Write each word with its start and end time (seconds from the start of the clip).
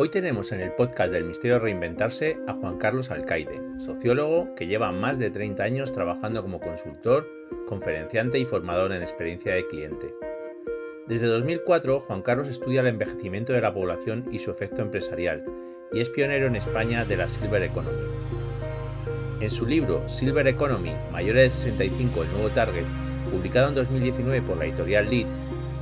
Hoy 0.00 0.10
tenemos 0.10 0.52
en 0.52 0.60
el 0.60 0.70
podcast 0.70 1.12
del 1.12 1.24
Misterio 1.24 1.54
de 1.54 1.62
Reinventarse 1.62 2.38
a 2.46 2.52
Juan 2.52 2.78
Carlos 2.78 3.10
Alcaide, 3.10 3.60
sociólogo 3.78 4.54
que 4.54 4.68
lleva 4.68 4.92
más 4.92 5.18
de 5.18 5.28
30 5.28 5.60
años 5.60 5.92
trabajando 5.92 6.40
como 6.40 6.60
consultor, 6.60 7.28
conferenciante 7.66 8.38
y 8.38 8.44
formador 8.44 8.92
en 8.92 9.02
experiencia 9.02 9.54
de 9.54 9.66
cliente. 9.66 10.14
Desde 11.08 11.26
2004, 11.26 11.98
Juan 11.98 12.22
Carlos 12.22 12.46
estudia 12.46 12.82
el 12.82 12.86
envejecimiento 12.86 13.52
de 13.52 13.60
la 13.60 13.74
población 13.74 14.28
y 14.30 14.38
su 14.38 14.52
efecto 14.52 14.82
empresarial, 14.82 15.44
y 15.92 16.00
es 16.00 16.08
pionero 16.10 16.46
en 16.46 16.54
España 16.54 17.04
de 17.04 17.16
la 17.16 17.26
Silver 17.26 17.64
Economy. 17.64 17.98
En 19.40 19.50
su 19.50 19.66
libro 19.66 20.08
Silver 20.08 20.46
Economy, 20.46 20.92
Mayores 21.10 21.54
de 21.54 21.72
65, 21.72 22.22
el 22.22 22.30
nuevo 22.30 22.50
target, 22.50 22.84
publicado 23.32 23.70
en 23.70 23.74
2019 23.74 24.42
por 24.42 24.58
la 24.58 24.66
editorial 24.66 25.10
Lead, 25.10 25.26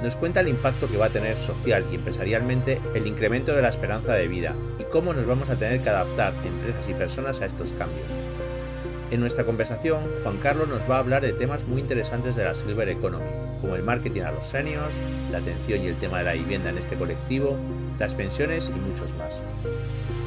nos 0.03 0.17
cuenta 0.17 0.41
el 0.41 0.49
impacto 0.49 0.89
que 0.89 0.97
va 0.97 1.07
a 1.07 1.11
tener 1.11 1.37
social 1.39 1.85
y 1.91 1.95
empresarialmente 1.95 2.81
el 2.95 3.07
incremento 3.07 3.55
de 3.55 3.63
la 3.63 3.69
esperanza 3.69 4.13
de 4.13 4.29
vida 4.29 4.55
y 4.79 4.85
cómo 4.85 5.13
nos 5.13 5.27
vamos 5.27 5.49
a 5.49 5.57
tener 5.57 5.81
que 5.81 5.91
adaptar 5.91 6.35
empresas 6.45 6.89
y 6.89 6.95
personas 6.95 7.41
a 7.41 7.47
estos 7.47 7.73
cambios. 7.73 8.07
En 9.11 9.21
nuestra 9.21 9.45
conversación, 9.45 10.01
Juan 10.25 10.39
Carlos 10.39 10.69
nos 10.69 10.83
va 10.91 10.97
a 10.97 10.99
hablar 10.99 11.23
de 11.23 11.33
temas 11.33 11.63
muy 11.65 11.81
interesantes 11.81 12.35
de 12.35 12.45
la 12.45 12.57
Silver 12.57 12.89
Economy, 12.89 13.31
como 13.61 13.77
el 13.77 13.85
marketing 13.85 14.23
a 14.23 14.33
los 14.33 14.49
seniors, 14.49 14.95
la 15.31 15.39
atención 15.39 15.81
y 15.85 15.87
el 15.87 15.97
tema 15.97 16.19
de 16.19 16.25
la 16.25 16.33
vivienda 16.33 16.71
en 16.71 16.79
este 16.79 16.97
colectivo, 16.97 17.57
las 18.01 18.15
pensiones 18.15 18.69
y 18.69 18.79
muchos 18.81 19.15
más. 19.15 19.41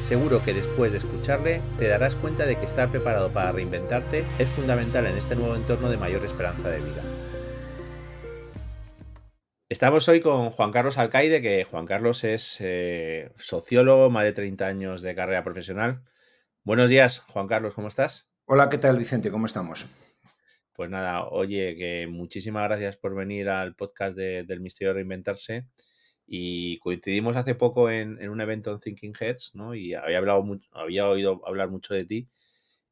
Seguro 0.02 0.42
que 0.42 0.54
después 0.54 0.92
de 0.92 0.98
escucharle 0.98 1.60
te 1.78 1.88
darás 1.88 2.16
cuenta 2.16 2.46
de 2.46 2.56
que 2.56 2.64
estar 2.64 2.88
preparado 2.88 3.28
para 3.28 3.52
reinventarte 3.52 4.24
es 4.38 4.48
fundamental 4.48 5.06
en 5.06 5.18
este 5.18 5.36
nuevo 5.36 5.54
entorno 5.56 5.90
de 5.90 5.98
mayor 5.98 6.24
esperanza 6.24 6.70
de 6.70 6.78
vida. 6.78 7.02
Estamos 9.70 10.08
hoy 10.08 10.18
con 10.20 10.50
Juan 10.50 10.72
Carlos 10.72 10.98
Alcaide, 10.98 11.40
que 11.40 11.62
Juan 11.62 11.86
Carlos 11.86 12.24
es 12.24 12.56
eh, 12.58 13.30
sociólogo, 13.36 14.10
más 14.10 14.24
de 14.24 14.32
30 14.32 14.66
años 14.66 15.00
de 15.00 15.14
carrera 15.14 15.44
profesional. 15.44 16.02
Buenos 16.64 16.90
días, 16.90 17.20
Juan 17.20 17.46
Carlos, 17.46 17.76
¿cómo 17.76 17.86
estás? 17.86 18.32
Hola, 18.46 18.68
¿qué 18.68 18.78
tal, 18.78 18.98
Vicente? 18.98 19.30
¿Cómo 19.30 19.46
estamos? 19.46 19.86
Pues 20.72 20.90
nada, 20.90 21.24
oye, 21.28 21.76
que 21.76 22.08
muchísimas 22.08 22.64
gracias 22.64 22.96
por 22.96 23.14
venir 23.14 23.48
al 23.48 23.76
podcast 23.76 24.18
del 24.18 24.58
Misterio 24.58 24.88
de 24.88 24.94
Reinventarse. 24.94 25.68
Y 26.26 26.80
coincidimos 26.80 27.36
hace 27.36 27.54
poco 27.54 27.90
en, 27.90 28.28
un 28.28 28.40
evento 28.40 28.72
en 28.72 28.80
Thinking 28.80 29.14
Heads, 29.20 29.52
¿no? 29.54 29.76
Y 29.76 29.94
había, 29.94 30.18
hablado 30.18 30.44
había 30.72 31.08
oído 31.08 31.46
hablar 31.46 31.70
mucho 31.70 31.94
de 31.94 32.04
ti. 32.06 32.28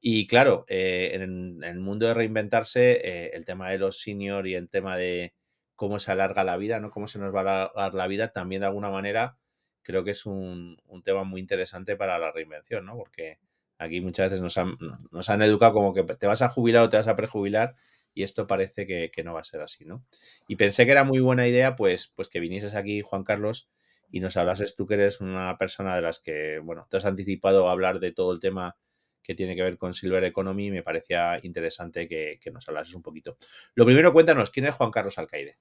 Y 0.00 0.28
claro, 0.28 0.64
eh, 0.68 1.10
en, 1.14 1.60
el 1.64 1.80
mundo 1.80 2.06
de 2.06 2.14
reinventarse, 2.14 3.00
eh, 3.02 3.30
el 3.34 3.44
tema 3.44 3.68
de 3.68 3.78
los 3.78 4.00
senior 4.00 4.46
y 4.46 4.54
el 4.54 4.70
tema 4.70 4.96
de, 4.96 5.34
cómo 5.78 6.00
se 6.00 6.10
alarga 6.10 6.42
la 6.42 6.56
vida, 6.56 6.80
¿no? 6.80 6.90
Cómo 6.90 7.06
se 7.06 7.20
nos 7.20 7.32
va 7.32 7.40
a 7.40 7.44
alargar 7.44 7.94
la 7.94 8.06
vida, 8.08 8.32
también 8.32 8.62
de 8.62 8.66
alguna 8.66 8.90
manera 8.90 9.38
creo 9.84 10.02
que 10.02 10.10
es 10.10 10.26
un, 10.26 10.76
tema 11.04 11.22
muy 11.22 11.40
interesante 11.40 11.94
para 11.94 12.18
la 12.18 12.32
reinvención, 12.32 12.84
¿no? 12.84 12.96
Porque 12.96 13.38
aquí 13.78 14.00
muchas 14.00 14.28
veces 14.28 14.42
nos 14.42 15.28
han, 15.28 15.42
educado 15.42 15.72
como 15.72 15.94
que 15.94 16.02
te 16.02 16.26
vas 16.26 16.42
a 16.42 16.48
jubilar 16.48 16.82
o 16.82 16.88
te 16.88 16.96
vas 16.96 17.06
a 17.06 17.14
prejubilar 17.14 17.76
y 18.12 18.24
esto 18.24 18.48
parece 18.48 18.88
que, 18.88 19.22
no 19.22 19.34
va 19.34 19.40
a 19.40 19.44
ser 19.44 19.60
así, 19.60 19.84
¿no? 19.84 20.04
Y 20.48 20.56
pensé 20.56 20.84
que 20.84 20.90
era 20.90 21.04
muy 21.04 21.20
buena 21.20 21.46
idea, 21.46 21.76
pues, 21.76 22.12
pues 22.16 22.28
que 22.28 22.40
vinieses 22.40 22.74
aquí, 22.74 23.02
Juan 23.02 23.22
Carlos, 23.22 23.70
y 24.10 24.18
nos 24.18 24.36
hablases 24.36 24.74
tú 24.74 24.88
que 24.88 24.94
eres 24.94 25.20
una 25.20 25.56
persona 25.58 25.94
de 25.94 26.02
las 26.02 26.18
que, 26.18 26.58
bueno, 26.58 26.88
te 26.90 26.96
has 26.96 27.04
anticipado 27.04 27.68
a 27.68 27.72
hablar 27.72 28.00
de 28.00 28.10
todo 28.10 28.32
el 28.32 28.40
tema 28.40 28.76
que 29.28 29.34
tiene 29.34 29.54
que 29.54 29.62
ver 29.62 29.76
con 29.76 29.92
Silver 29.92 30.24
Economy, 30.24 30.70
me 30.70 30.82
parecía 30.82 31.38
interesante 31.42 32.08
que, 32.08 32.40
nos 32.50 32.66
hablases 32.66 32.94
un 32.94 33.02
poquito. 33.02 33.36
Lo 33.74 33.84
primero, 33.84 34.10
cuéntanos, 34.10 34.48
¿quién 34.48 34.64
es 34.64 34.74
Juan 34.74 34.90
Carlos 34.90 35.18
Alcaide? 35.18 35.58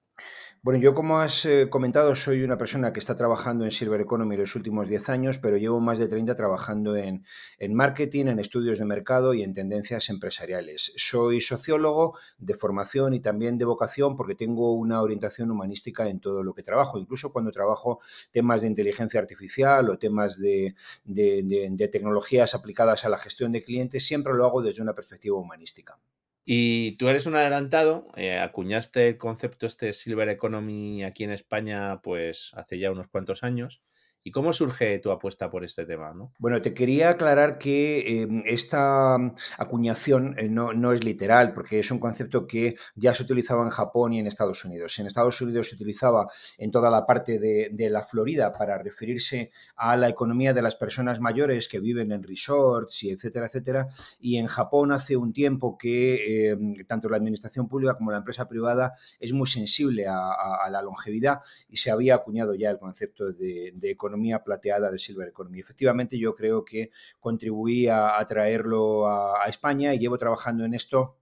Bueno, 0.62 0.80
yo 0.80 0.94
como 0.94 1.20
has 1.20 1.46
eh, 1.46 1.68
comentado, 1.70 2.16
soy 2.16 2.44
una 2.44 2.58
persona 2.58 2.94
que 2.94 3.02
está 3.02 3.14
trabajando 3.16 3.66
en 3.66 3.72
Silver 3.72 4.00
Economy 4.00 4.38
los 4.38 4.56
últimos 4.56 4.88
10 4.88 5.10
años, 5.10 5.38
pero 5.38 5.58
llevo 5.58 5.82
más 5.82 6.00
de 6.00 6.08
30 6.08 6.34
trabajando 6.34 6.96
en, 6.96 7.26
en, 7.60 7.76
marketing, 7.76 8.28
en 8.28 8.40
estudios 8.40 8.80
de 8.80 8.86
mercado 8.86 9.34
y 9.34 9.44
en 9.44 9.54
tendencias 9.54 10.10
empresariales. 10.10 10.94
Soy 10.96 11.42
sociólogo 11.42 12.18
de 12.38 12.56
formación 12.56 13.14
y 13.16 13.20
también 13.20 13.58
de 13.58 13.66
vocación 13.66 14.16
porque 14.16 14.36
tengo 14.36 14.72
una 14.72 15.02
orientación 15.02 15.52
humanística 15.52 16.08
en 16.08 16.22
todo 16.22 16.42
lo 16.42 16.54
que 16.54 16.64
trabajo, 16.64 16.98
incluso 16.98 17.34
cuando 17.34 17.52
trabajo 17.52 18.00
temas 18.32 18.62
de 18.62 18.68
inteligencia 18.68 19.20
artificial 19.20 19.90
o 19.90 20.00
temas 20.00 20.40
de, 20.40 20.74
de, 21.04 21.68
de 21.70 21.88
tecnologías 21.90 22.56
aplicadas 22.56 23.04
a 23.04 23.10
la 23.10 23.18
gestión 23.18 23.52
de 23.52 23.57
clientes, 23.64 24.06
siempre 24.06 24.34
lo 24.34 24.46
hago 24.46 24.62
desde 24.62 24.82
una 24.82 24.96
perspectiva 24.96 25.38
humanística. 25.38 26.00
Y 26.46 26.94
tú 26.94 27.10
eres 27.10 27.26
un 27.26 27.36
adelantado, 27.36 28.08
eh, 28.16 28.40
acuñaste 28.40 29.10
el 29.10 29.18
concepto 29.18 29.66
este 29.66 29.92
Silver 29.92 30.30
Economy 30.30 31.04
aquí 31.04 31.26
en 31.26 31.32
España 31.32 32.02
pues 32.02 32.52
hace 32.54 32.80
ya 32.80 32.90
unos 32.90 33.10
cuantos 33.10 33.44
años. 33.44 33.82
¿Y 34.28 34.32
cómo 34.32 34.52
surge 34.52 35.00
tu 35.00 35.10
apuesta 35.10 35.50
por 35.50 35.64
este 35.64 35.86
tema? 35.86 36.14
¿no? 36.14 36.34
Bueno, 36.38 36.62
te 36.62 36.74
quería 36.74 37.12
aclarar 37.12 37.58
que 37.58 38.24
em, 38.24 38.42
esta 38.44 39.16
acuñación 39.58 40.36
eh, 40.38 40.50
no, 40.50 40.92
es 40.92 41.02
literal, 41.02 41.54
porque 41.54 41.80
es 41.80 41.90
un 41.92 42.00
concepto 42.02 42.46
que 42.46 42.76
ya 42.96 43.14
se 43.14 43.24
utilizaba 43.24 43.64
en 43.64 43.70
Japón 43.70 44.12
y 44.12 44.20
en 44.20 44.28
Estados 44.28 44.66
Unidos. 44.66 45.00
En 45.00 45.08
Estados 45.08 45.40
Unidos 45.40 45.70
se 45.70 45.76
utilizaba 45.76 46.28
en 46.58 46.72
toda 46.72 46.92
la 46.92 47.06
parte 47.06 47.40
de, 47.40 47.90
la 47.90 48.04
Florida 48.04 48.52
para 48.52 48.78
referirse 48.78 49.50
a 49.78 49.96
la 49.96 50.10
economía 50.10 50.54
de 50.54 50.62
las 50.62 50.76
personas 50.76 51.22
mayores 51.22 51.70
que 51.70 51.80
viven 51.80 52.12
en 52.12 52.22
resorts 52.22 53.04
y 53.04 53.12
etcétera, 53.12 53.46
etcétera. 53.46 53.88
Y 54.20 54.40
en 54.40 54.48
Japón 54.48 54.92
hace 54.92 55.16
un 55.16 55.32
tiempo 55.32 55.78
que 55.78 56.50
em, 56.50 56.74
tanto 56.86 57.08
la 57.08 57.16
administración 57.16 57.70
pública 57.70 57.96
como 57.96 58.12
la 58.12 58.18
empresa 58.18 58.46
privada 58.50 58.94
es 59.22 59.32
muy 59.32 59.48
sensible 59.48 60.06
a, 60.06 60.68
la 60.70 60.82
longevidad 60.82 61.40
y 61.70 61.78
se 61.78 61.92
había 61.92 62.16
acuñado 62.16 62.54
ya 62.54 62.70
el 62.70 62.78
concepto 62.78 63.32
de, 63.32 63.72
de 63.74 63.90
economía 63.90 64.17
plateada 64.44 64.92
de 64.92 65.00
Silver 65.00 65.30
Economy. 65.30 65.60
Efectivamente, 65.60 66.18
yo 66.18 66.36
creo 66.36 66.64
que 66.64 66.92
contribuí 67.20 67.88
a, 67.88 68.24
traerlo 68.28 69.10
a, 69.10 69.46
España 69.48 69.94
y 69.94 70.00
llevo 70.00 70.18
trabajando 70.18 70.66
en 70.66 70.74
esto 70.74 71.18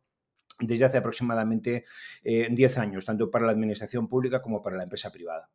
desde 0.59 0.85
hace 0.85 0.97
aproximadamente 0.97 1.85
10 2.23 2.77
eh, 2.77 2.79
años, 2.79 3.05
tanto 3.05 3.29
para 3.29 3.45
la 3.45 3.51
administración 3.51 4.07
pública 4.07 4.41
como 4.41 4.61
para 4.61 4.77
la 4.77 4.83
empresa 4.83 5.11
privada. 5.11 5.49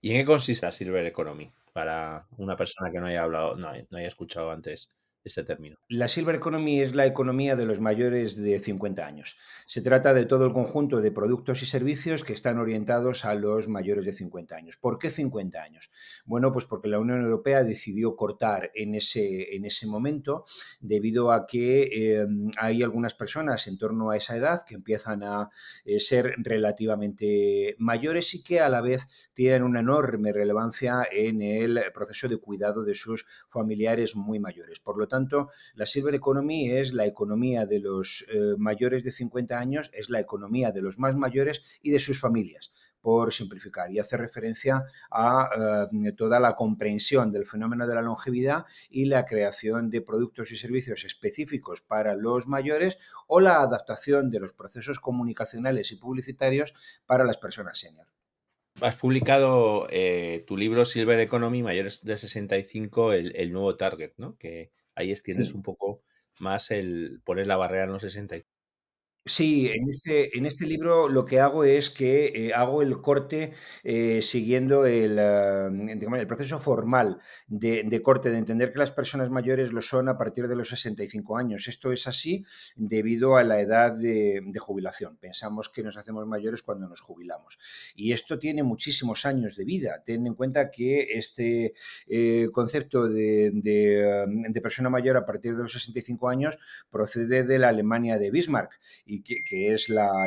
¿Y 0.00 0.10
en 0.10 0.18
qué 0.18 0.24
consiste 0.24 0.70
Silver 0.70 1.04
Economy 1.06 1.52
para 1.72 2.26
una 2.36 2.56
persona 2.56 2.90
que 2.90 3.00
no 3.00 3.06
haya 3.06 3.22
hablado, 3.22 3.56
no 3.56 3.68
haya 3.68 4.08
escuchado 4.08 4.50
antes 4.50 4.90
La 5.88 6.08
Silver 6.08 6.36
Economy 6.36 6.80
es 6.80 6.94
la 6.94 7.06
economía 7.06 7.56
de 7.56 7.66
los 7.66 7.80
mayores 7.80 8.36
de 8.36 8.58
50 8.58 9.04
años. 9.04 9.36
Se 9.66 9.82
trata 9.82 10.14
de 10.14 10.26
todo 10.26 10.46
el 10.46 10.52
conjunto 10.52 11.00
de 11.00 11.10
productos 11.10 11.62
y 11.62 11.66
servicios 11.66 12.24
que 12.24 12.32
están 12.32 12.58
orientados 12.58 13.24
a 13.24 13.34
los 13.34 13.68
mayores 13.68 14.04
de 14.04 14.12
50 14.12 14.56
años. 14.56 14.76
¿Por 14.76 14.98
qué 14.98 15.10
50 15.10 15.60
años? 15.60 15.90
Bueno, 16.24 16.52
pues 16.52 16.64
porque 16.64 16.88
la 16.88 16.98
Unión 16.98 17.22
Europea 17.22 17.64
decidió 17.64 18.16
cortar 18.16 18.70
en 18.74 18.94
ese, 18.94 19.54
en 19.56 19.64
ese 19.64 19.86
momento 19.86 20.44
debido 20.80 21.32
a 21.32 21.46
que 21.46 22.20
em, 22.20 22.50
hay 22.58 22.82
algunas 22.82 23.14
personas 23.14 23.66
en 23.66 23.76
torno 23.76 24.10
a 24.10 24.16
esa 24.16 24.36
edad 24.36 24.64
que 24.64 24.74
empiezan 24.74 25.22
a 25.24 25.50
eh, 25.84 26.00
ser 26.00 26.34
relativamente 26.38 27.74
mayores 27.78 28.34
y 28.34 28.42
que 28.42 28.60
a 28.60 28.68
la 28.68 28.80
vez 28.80 29.06
tienen 29.34 29.62
una 29.62 29.80
enorme 29.80 30.32
relevancia 30.32 31.06
en 31.10 31.42
el 31.42 31.80
proceso 31.92 32.28
de 32.28 32.38
cuidado 32.38 32.84
de 32.84 32.94
sus 32.94 33.26
familiares 33.48 34.16
muy 34.16 34.38
mayores. 34.38 34.80
Por 34.80 34.98
lo 34.98 35.07
tanto, 35.08 35.48
la 35.74 35.86
Silver 35.86 36.14
Economy 36.14 36.70
es 36.70 36.92
la 36.92 37.06
economía 37.06 37.66
de 37.66 37.80
los 37.80 38.24
eh, 38.32 38.54
mayores 38.58 39.02
de 39.02 39.12
50 39.12 39.58
años, 39.58 39.90
es 39.92 40.10
la 40.10 40.20
economía 40.20 40.70
de 40.70 40.82
los 40.82 40.98
más 40.98 41.16
mayores 41.16 41.62
y 41.82 41.90
de 41.90 41.98
sus 41.98 42.20
familias 42.20 42.70
por 43.00 43.32
simplificar, 43.32 43.90
y 43.90 43.98
hace 43.98 44.16
referencia 44.16 44.84
a 45.10 45.88
eh, 45.92 46.12
toda 46.12 46.40
la 46.40 46.54
comprensión 46.54 47.30
del 47.30 47.46
fenómeno 47.46 47.86
de 47.86 47.94
la 47.94 48.02
longevidad 48.02 48.66
y 48.90 49.06
la 49.06 49.24
creación 49.24 49.90
de 49.90 50.02
productos 50.02 50.50
y 50.50 50.56
servicios 50.56 51.04
específicos 51.04 51.80
para 51.80 52.14
los 52.14 52.46
mayores 52.46 52.98
o 53.26 53.40
la 53.40 53.60
adaptación 53.60 54.30
de 54.30 54.40
los 54.40 54.52
procesos 54.52 55.00
comunicacionales 55.00 55.92
y 55.92 55.96
publicitarios 55.96 56.74
para 57.06 57.24
las 57.24 57.38
personas 57.38 57.78
senior. 57.78 58.06
Has 58.80 58.96
publicado 58.96 59.88
eh, 59.90 60.44
tu 60.46 60.56
libro 60.56 60.84
Silver 60.84 61.18
Economy, 61.18 61.62
mayores 61.62 62.04
de 62.04 62.16
65, 62.16 63.12
el, 63.12 63.34
el 63.34 63.52
nuevo 63.52 63.76
target, 63.76 64.12
¿no? 64.18 64.36
Que 64.36 64.70
ahí 64.98 65.12
extiendes 65.12 65.54
un 65.54 65.62
poco 65.62 66.02
más 66.40 66.70
el 66.70 67.20
poner 67.24 67.46
la 67.46 67.56
barrera 67.56 67.84
en 67.84 67.92
los 67.92 68.02
60 68.02 68.36
Sí, 69.26 69.68
en 69.68 69.90
este, 69.90 70.38
en 70.38 70.46
este 70.46 70.64
libro 70.64 71.06
lo 71.06 71.26
que 71.26 71.38
hago 71.38 71.62
es 71.64 71.90
que 71.90 72.46
eh, 72.48 72.54
hago 72.54 72.80
el 72.80 72.96
corte 72.96 73.52
eh, 73.84 74.22
siguiendo 74.22 74.86
el, 74.86 75.18
ah, 75.18 75.68
el 75.70 76.26
proceso 76.26 76.58
formal 76.58 77.20
de, 77.46 78.00
corte, 78.02 78.30
de 78.30 78.38
entender 78.38 78.72
que 78.72 78.78
las 78.78 78.90
personas 78.90 79.28
mayores 79.28 79.70
lo 79.74 79.82
son 79.82 80.08
a 80.08 80.16
partir 80.16 80.48
de 80.48 80.56
los 80.56 80.70
65 80.70 81.36
años. 81.36 81.68
Esto 81.68 81.92
es 81.92 82.06
así 82.06 82.46
debido 82.74 83.36
a 83.36 83.44
la 83.44 83.60
edad 83.60 83.92
de, 83.92 84.40
de 84.46 84.58
jubilación. 84.58 85.18
Pensamos 85.18 85.68
que 85.68 85.82
nos 85.82 85.98
hacemos 85.98 86.26
mayores 86.26 86.62
cuando 86.62 86.88
nos 86.88 87.02
jubilamos. 87.02 87.58
Y 87.94 88.12
esto 88.12 88.38
tiene 88.38 88.62
muchísimos 88.62 89.26
años 89.26 89.56
de 89.56 89.64
vida. 89.66 90.02
Ten 90.06 90.26
en 90.26 90.34
cuenta 90.34 90.70
que 90.70 91.02
este 91.18 91.74
eh, 92.06 92.48
concepto 92.50 93.06
de, 93.08 93.50
de, 93.52 94.24
de 94.48 94.60
persona 94.62 94.88
mayor 94.88 95.18
a 95.18 95.26
partir 95.26 95.54
de 95.54 95.64
los 95.64 95.72
65 95.74 96.30
años 96.30 96.58
procede 96.90 97.44
de 97.44 97.58
la 97.58 97.68
Alemania 97.68 98.16
de 98.16 98.30
Bismarck 98.30 98.78
y 99.08 99.22
que, 99.22 99.72
es 99.72 99.88
la, 99.88 100.24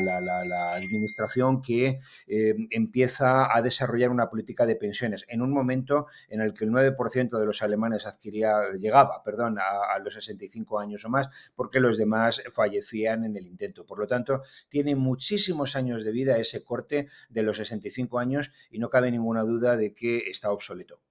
administración 0.76 1.62
que 1.62 2.00
eh, 2.28 2.56
empieza 2.72 3.56
a 3.56 3.62
desarrollar 3.62 4.10
una 4.10 4.28
política 4.28 4.66
de 4.66 4.76
pensiones 4.76 5.24
en 5.28 5.44
un 5.44 5.54
momento 5.54 6.08
en 6.28 6.42
el 6.42 6.54
que 6.54 6.66
el 6.66 6.72
9% 6.72 7.40
de 7.40 7.46
los 7.46 7.62
alemanes 7.62 8.08
adquiría, 8.08 8.72
llegaba 8.78 9.22
a 9.24 10.00
los 10.00 10.16
65 10.16 10.80
años 10.80 11.06
o 11.06 11.10
más, 11.10 11.30
porque 11.56 11.80
los 11.80 11.98
demás 11.98 12.42
fallecían 12.52 13.24
en 13.24 13.38
el 13.38 13.46
intento. 13.46 13.86
Por 13.86 14.00
lo 14.00 14.08
tanto, 14.08 14.42
tiene 14.68 14.96
muchísimos 14.96 15.76
años 15.76 16.04
de 16.04 16.12
vida 16.12 16.40
ese 16.40 16.64
corte 16.64 17.08
de 17.30 17.44
los 17.44 17.58
65 17.58 18.18
años 18.18 18.52
y 18.72 18.80
no 18.80 18.90
cabe 18.90 19.12
ninguna 19.12 19.44
duda 19.44 19.78
de 19.78 19.94
que 19.94 20.18
está 20.18 20.52
obsoleto. 20.52 21.02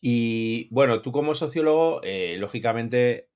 Y 0.00 0.68
bueno, 0.70 1.02
tú 1.02 1.10
como 1.10 1.34
sociólogo, 1.34 2.00
eh, 2.02 2.36
lógicamente, 2.38 3.28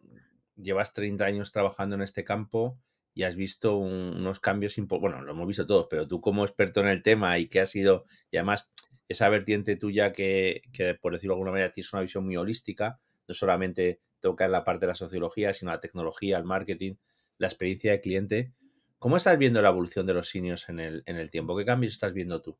llevas 0.62 0.92
30 0.94 1.24
años 1.24 1.52
trabajando 1.52 1.96
en 1.96 2.02
este 2.02 2.24
campo 2.24 2.78
y 3.14 3.24
has 3.24 3.36
visto 3.36 3.76
unos 3.76 4.40
cambios 4.40 4.76
bueno, 4.88 5.22
lo 5.22 5.32
hemos 5.32 5.46
visto 5.46 5.66
todos, 5.66 5.86
pero 5.90 6.06
tú 6.06 6.20
como 6.20 6.44
experto 6.44 6.80
en 6.80 6.88
el 6.88 7.02
tema 7.02 7.38
y 7.38 7.48
que 7.48 7.60
has 7.60 7.70
sido, 7.70 8.04
y 8.30 8.36
además 8.36 8.70
esa 9.08 9.28
vertiente 9.28 9.76
tuya 9.76 10.12
que, 10.12 10.62
que, 10.72 10.94
por 10.94 11.12
decirlo 11.12 11.34
de 11.34 11.36
alguna 11.36 11.50
manera, 11.50 11.72
tienes 11.72 11.92
una 11.92 12.02
visión 12.02 12.24
muy 12.24 12.36
holística, 12.36 13.00
no 13.26 13.34
solamente 13.34 14.00
toca 14.20 14.44
en 14.44 14.52
la 14.52 14.64
parte 14.64 14.86
de 14.86 14.92
la 14.92 14.94
sociología, 14.94 15.52
sino 15.52 15.72
la 15.72 15.80
tecnología, 15.80 16.38
el 16.38 16.44
marketing, 16.44 16.94
la 17.38 17.48
experiencia 17.48 17.90
de 17.90 18.00
cliente. 18.00 18.54
¿Cómo 18.98 19.16
estás 19.16 19.38
viendo 19.38 19.60
la 19.62 19.70
evolución 19.70 20.06
de 20.06 20.14
los 20.14 20.28
seniors 20.28 20.68
en 20.68 20.78
el, 20.78 21.02
en 21.06 21.16
el 21.16 21.30
tiempo? 21.30 21.56
¿Qué 21.56 21.64
cambios 21.64 21.94
estás 21.94 22.12
viendo 22.12 22.40
tú? 22.40 22.58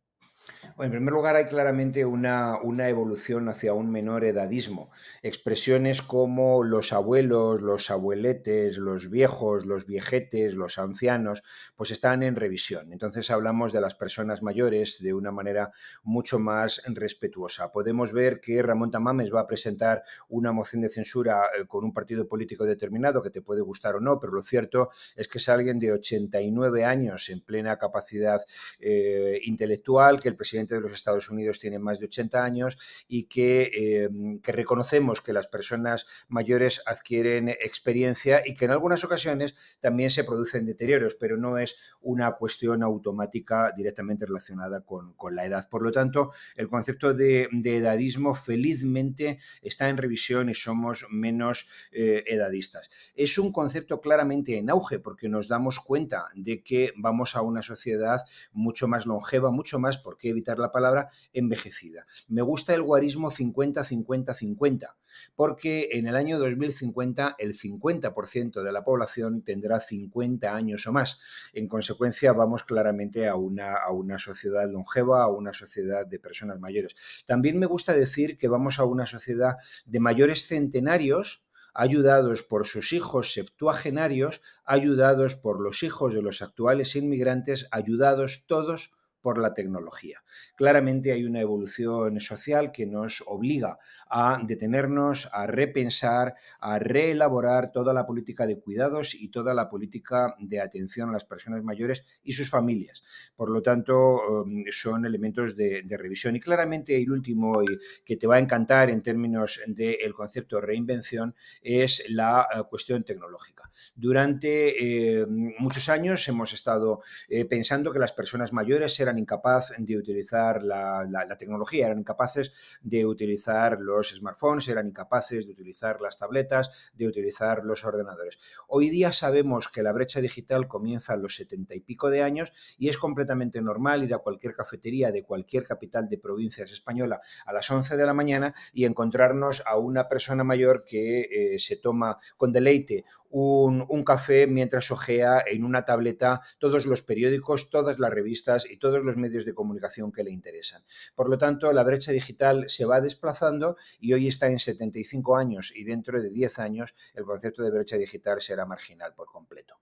En 0.79 0.91
primer 0.91 1.13
lugar, 1.13 1.37
hay 1.37 1.45
claramente 1.47 2.05
una, 2.05 2.59
evolución 2.89 3.49
hacia 3.49 3.75
un 3.75 3.91
menor 3.91 4.25
edadismo. 4.25 4.91
Expresiones 5.23 6.03
como 6.03 6.65
los 6.65 6.93
abuelos, 6.93 7.61
los 7.61 7.91
abueletes, 7.91 8.79
los 8.79 9.11
viejos, 9.11 9.67
los 9.67 9.87
viejetes, 9.87 10.55
los 10.55 10.79
ancianos, 10.79 11.43
pues 11.77 11.91
están 11.91 12.23
en 12.23 12.35
revisión. 12.35 12.93
Entonces 12.93 13.31
hablamos 13.31 13.73
de 13.73 13.81
las 13.81 13.95
personas 13.95 14.43
mayores 14.43 15.03
de 15.03 15.13
una 15.13 15.33
manera 15.33 15.73
mucho 16.03 16.39
más 16.39 16.83
respetuosa. 16.87 17.73
Podemos 17.73 18.13
ver 18.13 18.41
que 18.41 18.63
Ramón 18.63 18.91
Tamames 18.91 19.33
va 19.35 19.41
a 19.41 19.47
presentar 19.47 20.03
una 20.29 20.53
moción 20.53 20.83
de 20.83 20.89
censura 20.89 21.43
eh, 21.59 21.67
con 21.67 21.85
un 21.85 21.93
partido 21.93 22.27
político 22.27 22.65
determinado 22.65 23.23
que 23.23 23.31
te 23.31 23.43
puede 23.43 23.61
gustar 23.61 23.97
o 23.97 24.01
no, 24.01 24.19
pero 24.19 24.33
lo 24.33 24.43
cierto 24.43 24.91
es 25.17 25.29
que 25.29 25.39
es 25.39 25.49
alguien 25.49 25.79
de 25.79 25.93
89 25.93 26.85
años 26.85 27.29
en 27.29 27.41
plena 27.41 27.79
capacidad 27.79 28.45
eh, 28.79 29.41
intelectual, 29.45 30.21
que 30.21 30.29
el 30.29 30.37
presidente 30.41 30.75
de 30.75 30.81
los 30.81 30.95
Estados 30.95 31.29
Unidos 31.29 31.61
tiene 31.61 31.79
más 31.79 32.01
de 32.01 32.07
80 32.07 32.43
años 32.43 32.79
y 33.07 33.29
em, 33.37 34.41
que, 34.41 34.53
reconocemos 34.53 35.21
que 35.21 35.35
las 35.35 35.49
personas 35.49 36.07
mayores 36.29 36.83
adquieren 36.87 37.51
experiencia 37.51 38.43
y 38.47 38.55
que 38.55 38.65
en 38.65 38.71
algunas 38.71 39.05
ocasiones 39.05 39.55
también 39.81 40.09
se 40.09 40.25
producen 40.25 40.65
deterioros, 40.65 41.15
pero 41.15 41.37
no 41.37 41.59
es 41.59 41.77
una 42.01 42.33
cuestión 42.33 42.83
automática 42.83 43.75
directamente 43.77 44.25
relacionada 44.25 44.81
con, 44.81 45.15
la 45.35 45.45
edad. 45.45 45.69
Por 45.69 45.83
lo 45.83 45.93
tanto, 45.93 46.33
el 46.57 46.69
concepto 46.69 47.13
de, 47.13 47.49
edadismo 47.63 48.35
felizmente 48.35 49.39
está 49.61 49.91
en 49.91 49.99
revisión 49.99 50.49
y 50.49 50.55
somos 50.55 51.07
menos 51.11 51.69
eh, 51.93 52.25
edadistas. 52.27 52.89
Es 53.15 53.37
un 53.37 53.53
concepto 53.53 54.01
claramente 54.01 54.57
en 54.57 54.71
auge 54.71 55.01
porque 55.01 55.29
nos 55.29 55.49
damos 55.49 55.81
cuenta 55.81 56.29
de 56.35 56.63
que 56.63 56.95
vamos 56.97 57.37
a 57.37 57.43
una 57.43 57.61
sociedad 57.61 58.25
mucho 58.53 58.89
más 58.89 59.05
longeva, 59.05 59.51
mucho 59.51 59.79
más 59.79 59.99
porque 59.99 60.30
evitar 60.31 60.59
la 60.59 60.73
palabra 60.73 61.09
envejecida. 61.33 62.07
Me 62.29 62.43
gusta 62.43 62.75
el 62.75 62.83
guarismo 62.83 63.31
50-50-50, 63.31 64.95
porque 65.35 65.91
en 65.93 66.07
el 66.07 66.17
año 66.17 66.39
2050 66.39 67.37
el 67.39 67.59
50% 67.59 68.63
de 68.63 68.73
la 68.73 68.85
población 68.85 69.43
tendrá 69.43 69.81
50 69.81 70.55
años 70.55 70.87
o 70.87 70.93
más. 70.93 71.21
En 71.53 71.69
consecuencia, 71.69 72.33
vamos 72.33 72.65
claramente 72.65 73.29
a 73.29 73.37
una, 73.37 73.77
a 73.77 73.93
una 73.93 74.19
sociedad 74.19 74.71
longeva, 74.71 75.23
a 75.23 75.29
una 75.29 75.53
sociedad 75.53 76.07
de 76.07 76.19
personas 76.19 76.61
mayores. 76.61 76.95
También 77.27 77.59
me 77.59 77.67
gusta 77.67 77.95
decir 77.95 78.37
que 78.37 78.49
vamos 78.49 78.79
a 78.79 78.85
una 78.85 79.07
sociedad 79.07 79.57
de 79.85 80.01
mayores 80.01 80.47
centenarios, 80.47 81.45
ayudados 81.75 82.43
por 82.43 82.67
sus 82.67 82.93
hijos 82.93 83.33
septuagenarios, 83.33 84.43
ayudados 84.65 85.37
por 85.37 85.61
los 85.61 85.83
hijos 85.83 86.15
de 86.15 86.23
los 86.23 86.43
actuales 86.43 86.97
inmigrantes, 86.97 87.69
ayudados 87.71 88.45
todos 88.47 88.93
por 89.21 89.39
la 89.39 89.55
tecnología. 89.55 90.23
Claramente 90.57 91.13
hay 91.13 91.25
una 91.25 91.41
evolución 91.41 92.21
social 92.21 92.73
que 92.73 92.87
nos 92.87 93.23
obliga 93.27 93.79
a 94.09 94.41
detenernos, 94.43 95.29
a 95.33 95.47
repensar, 95.47 96.35
a 96.61 96.79
reelaborar 96.79 97.73
toda 97.73 97.93
la 97.93 98.07
política 98.07 98.47
de 98.47 98.59
cuidados 98.59 99.15
y 99.15 99.29
toda 99.29 99.55
la 99.55 99.69
política 99.69 100.35
de 100.39 100.61
atención 100.61 101.11
a 101.11 101.13
las 101.13 101.25
personas 101.25 101.63
mayores 101.63 102.05
y 102.23 102.33
sus 102.33 102.51
familias. 102.51 103.03
Por 103.37 103.51
lo 103.51 103.63
tanto, 103.63 104.43
um, 104.43 104.65
son 104.71 105.07
elementos 105.07 105.57
de, 105.57 105.85
revisión. 105.91 106.37
Y 106.37 106.41
claramente 106.41 106.97
el 106.97 107.11
último 107.11 107.63
que 108.05 108.17
te 108.17 108.27
va 108.27 108.37
a 108.37 108.39
encantar 108.39 108.91
en 108.91 109.03
términos 109.03 109.61
del 109.67 110.15
concepto 110.15 110.61
reinvención 110.61 111.35
es 111.63 112.05
la 112.09 112.47
eh, 112.55 112.63
cuestión 112.69 113.05
tecnológica. 113.05 113.71
Durante 113.95 115.21
eh, 115.21 115.27
muchos 115.27 115.89
años 115.89 116.27
hemos 116.29 116.53
estado 116.53 117.01
eh, 117.29 117.45
pensando 117.45 117.93
que 117.93 117.99
las 117.99 118.13
personas 118.13 118.53
mayores 118.53 118.99
eran 119.01 119.10
incapaces 119.19 119.77
de 119.79 119.97
utilizar 119.97 120.63
la, 120.63 121.37
tecnología, 121.39 121.87
eran 121.87 122.01
incapaces 122.01 122.53
de 122.83 123.07
utilizar 123.07 123.79
los 123.81 124.11
smartphones, 124.11 124.69
eran 124.69 124.89
incapaces 124.89 125.47
de 125.47 125.53
utilizar 125.53 126.01
las 126.01 126.19
tabletas, 126.19 126.91
de 126.95 127.07
utilizar 127.07 127.65
los 127.65 127.85
ordenadores. 127.85 128.39
Hoy 128.69 128.91
día 128.91 129.13
sabemos 129.13 129.69
que 129.69 129.83
la 129.83 129.93
brecha 129.93 130.21
digital 130.21 130.69
comienza 130.69 131.15
a 131.15 131.17
los 131.17 131.37
setenta 131.37 131.75
y 131.75 131.81
pico 131.81 132.11
de 132.11 132.23
años 132.23 132.53
y 132.79 132.89
es 132.89 132.99
completamente 132.99 133.61
normal 133.61 134.05
ir 134.05 134.15
a 134.15 134.19
cualquier 134.19 134.55
cafetería 134.55 135.11
de 135.13 135.23
cualquier 135.23 135.65
capital 135.65 136.09
de 136.09 136.19
provincias 136.19 136.73
española 136.73 137.21
a 137.47 137.53
las 137.53 137.71
11 137.71 137.97
de 137.97 138.07
la 138.07 138.15
mañana 138.15 138.55
y 138.73 138.85
encontrarnos 138.85 139.63
a 139.67 139.79
una 139.79 140.09
persona 140.09 140.45
mayor 140.45 140.85
que 140.85 141.21
eh, 141.21 141.59
se 141.59 141.77
toma 141.77 142.19
con 142.37 142.53
deleite 142.53 143.05
un, 143.31 143.87
un, 143.89 144.05
café 144.05 144.47
mientras 144.47 144.91
ojea 144.91 145.43
en 145.47 145.65
una 145.65 145.85
tableta 145.85 146.41
todos 146.59 146.85
los 146.85 147.03
periódicos, 147.03 147.71
todas 147.71 147.99
las 147.99 148.11
revistas 148.11 148.69
y 148.69 148.77
todos 148.77 149.03
los 149.03 149.17
medios 149.17 149.45
de 149.45 149.55
comunicación 149.55 150.13
que 150.13 150.25
le 150.25 150.33
interesan. 150.33 150.83
Por 151.15 151.31
lo 151.31 151.39
tanto, 151.39 151.73
la 151.73 151.85
brecha 151.85 152.13
digital 152.13 152.69
se 152.69 152.85
va 152.85 153.01
desplazando 153.01 153.77
y 153.99 154.13
hoy 154.13 154.29
está 154.29 154.49
en 154.49 154.59
75 154.59 155.37
años 155.37 155.73
y 155.75 155.85
dentro 155.85 156.21
de 156.21 156.31
10 156.31 156.59
años 156.59 156.95
el 157.15 157.25
concepto 157.25 157.63
de 157.63 157.71
brecha 157.71 157.97
digital 157.97 158.41
será 158.41 158.67
marginal 158.67 159.15
por 159.15 159.29
completo. 159.29 159.81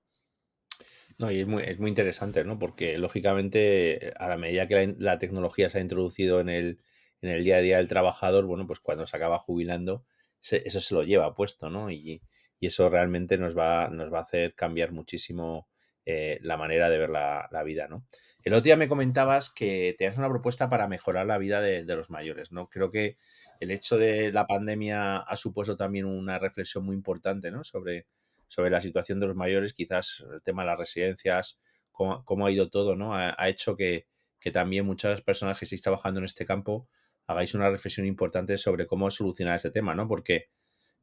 No, 1.18 1.32
y 1.32 1.40
es 1.40 1.46
muy, 1.48 1.64
es 1.64 1.80
muy 1.80 1.88
interesante, 1.88 2.44
¿no? 2.44 2.60
Porque 2.60 2.96
lógicamente, 2.96 4.12
a 4.18 4.28
la 4.28 4.36
medida 4.36 4.68
que 4.68 4.94
la, 4.98 5.18
tecnología 5.18 5.68
se 5.68 5.78
ha 5.78 5.80
introducido 5.80 6.38
en 6.40 6.48
el, 6.48 6.80
en 7.22 7.30
el 7.30 7.42
día 7.42 7.56
a 7.56 7.60
día 7.60 7.78
del 7.78 7.88
trabajador, 7.88 8.46
bueno, 8.46 8.68
pues 8.68 8.78
cuando 8.78 9.04
se 9.04 9.16
acaba 9.16 9.38
jubilando, 9.38 10.04
eso 10.40 10.80
se 10.80 10.94
lo 10.94 11.02
lleva 11.02 11.34
puesto, 11.34 11.70
¿no? 11.70 11.90
Y, 11.90 12.22
y 12.60 12.66
eso 12.66 12.88
realmente 12.88 13.38
nos 13.38 13.56
va, 13.56 13.88
nos 13.88 14.12
va 14.12 14.18
a 14.18 14.22
hacer 14.22 14.54
cambiar 14.54 14.92
muchísimo 14.92 15.68
eh, 16.10 16.38
la 16.40 16.56
manera 16.56 16.88
de 16.88 16.98
ver 16.98 17.10
la, 17.10 17.62
vida, 17.66 17.86
¿no? 17.86 18.06
El 18.42 18.54
otro 18.54 18.62
día 18.62 18.76
me 18.76 18.88
comentabas 18.88 19.50
que 19.50 19.94
tenías 19.98 20.16
una 20.16 20.30
propuesta 20.30 20.70
para 20.70 20.88
mejorar 20.88 21.26
la 21.26 21.36
vida 21.36 21.60
de, 21.60 21.84
los 21.84 22.08
mayores, 22.08 22.50
¿no? 22.50 22.68
Creo 22.68 22.90
que 22.90 23.18
el 23.60 23.70
hecho 23.70 23.98
de 23.98 24.32
la 24.32 24.46
pandemia 24.46 25.18
ha 25.18 25.36
supuesto 25.36 25.76
también 25.76 26.06
una 26.06 26.38
reflexión 26.38 26.86
muy 26.86 26.96
importante, 26.96 27.50
¿no? 27.50 27.62
Sobre, 27.62 28.06
sobre 28.46 28.70
la 28.70 28.80
situación 28.80 29.20
de 29.20 29.26
los 29.26 29.36
mayores, 29.36 29.74
quizás 29.74 30.24
el 30.32 30.40
tema 30.40 30.62
de 30.62 30.68
las 30.68 30.78
residencias, 30.78 31.60
cómo, 31.92 32.46
ha 32.46 32.50
ido 32.50 32.70
todo, 32.70 32.96
¿no? 32.96 33.14
Ha, 33.14 33.48
hecho 33.50 33.76
que, 33.76 34.06
que, 34.40 34.50
también 34.50 34.86
muchas 34.86 35.20
personas 35.20 35.58
que 35.58 35.66
estéis 35.66 35.82
trabajando 35.82 36.20
en 36.20 36.24
este 36.24 36.46
campo 36.46 36.88
hagáis 37.26 37.54
una 37.54 37.68
reflexión 37.68 38.06
importante 38.06 38.56
sobre 38.56 38.86
cómo 38.86 39.10
solucionar 39.10 39.56
este 39.56 39.70
tema, 39.70 39.94
¿no? 39.94 40.08
Porque 40.08 40.48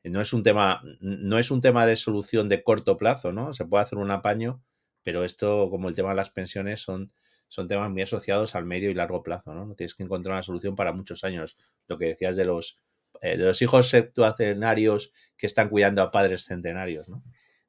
no 0.10 0.22
es 0.22 0.34
un 0.34 0.44
tema, 0.44 0.82
no 1.00 1.40
es 1.40 1.52
un 1.52 1.62
tema 1.62 1.86
de 1.86 1.96
solución 1.96 2.50
de 2.50 2.64
corto 2.64 2.98
plazo, 2.98 3.32
¿no? 3.32 3.54
Se 3.54 3.66
puede 3.66 3.84
hacer 3.84 3.98
un 3.98 4.12
apaño, 4.12 4.64
pero 5.04 5.24
esto, 5.24 5.70
como 5.70 5.90
el 5.90 5.96
tema 5.96 6.10
de 6.10 6.16
las 6.16 6.30
pensiones, 6.30 6.82
son, 6.82 7.12
son 7.48 7.68
temas 7.68 7.90
muy 7.90 8.02
asociados 8.02 8.56
al 8.56 8.66
medio 8.66 8.90
y 8.90 8.94
largo 8.94 9.24
plazo, 9.24 9.54
¿no? 9.54 9.74
Tienes 9.76 9.96
que 9.96 10.04
encontrar 10.04 10.34
una 10.34 10.44
solución 10.44 10.76
para 10.76 10.94
muchos 10.94 11.24
años. 11.24 11.58
Lo 11.88 11.98
que 11.98 12.06
decías 12.06 12.36
de 12.36 12.46
los, 12.46 12.80
eh, 13.22 13.38
de 13.38 13.46
los 13.46 13.62
hijos 13.62 13.90
septuacenarios 13.90 15.12
que 15.38 15.48
están 15.48 15.70
cuidando 15.70 16.02
a 16.02 16.12
padres 16.12 16.46
centenarios, 16.46 17.10
¿no? 17.10 17.24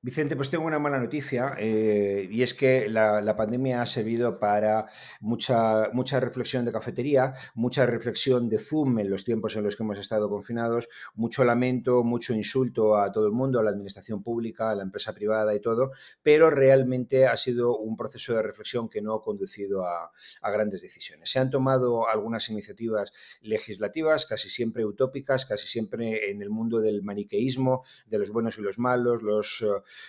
Vicente, 0.06 0.36
pues 0.36 0.50
tengo 0.50 0.66
una 0.66 0.78
mala 0.78 1.00
noticia 1.00 1.56
eh, 1.58 2.28
y 2.30 2.42
es 2.44 2.54
que 2.54 2.88
la, 2.88 3.34
pandemia 3.36 3.82
ha 3.82 3.86
servido 3.86 4.38
para 4.38 4.86
mucha, 5.18 5.90
mucha 5.94 6.20
reflexión 6.20 6.64
de 6.64 6.70
cafetería, 6.70 7.32
mucha 7.56 7.86
reflexión 7.86 8.48
de 8.48 8.60
Zoom 8.60 9.00
en 9.00 9.10
los 9.10 9.24
tiempos 9.24 9.56
en 9.56 9.64
los 9.64 9.74
que 9.74 9.82
hemos 9.82 9.98
estado 9.98 10.30
confinados, 10.30 10.88
mucho 11.16 11.42
lamento, 11.42 12.04
mucho 12.04 12.34
insulto 12.34 12.96
a 12.96 13.10
todo 13.10 13.26
el 13.26 13.32
mundo, 13.32 13.58
a 13.58 13.64
la 13.64 13.70
administración 13.70 14.22
pública, 14.22 14.70
a 14.70 14.76
la 14.76 14.84
empresa 14.84 15.12
privada 15.12 15.52
y 15.56 15.58
todo, 15.58 15.90
pero 16.22 16.50
realmente 16.50 17.26
ha 17.26 17.36
sido 17.36 17.76
un 17.76 17.96
proceso 17.96 18.32
de 18.34 18.42
reflexión 18.42 18.88
que 18.88 19.02
no 19.02 19.12
ha 19.12 19.22
conducido 19.24 19.88
a, 19.88 20.12
grandes 20.52 20.82
decisiones. 20.82 21.32
Se 21.32 21.40
han 21.40 21.50
tomado 21.50 22.08
algunas 22.08 22.48
iniciativas 22.48 23.12
legislativas, 23.40 24.24
casi 24.24 24.50
siempre 24.50 24.84
utópicas, 24.84 25.46
casi 25.46 25.66
siempre 25.66 26.30
en 26.30 26.42
el 26.42 26.50
mundo 26.50 26.80
del 26.80 27.02
maniqueísmo, 27.02 27.82
de 28.06 28.18
los 28.20 28.30
buenos 28.30 28.56
y 28.58 28.62
los 28.62 28.78
malos, 28.78 29.24
los... 29.24 29.64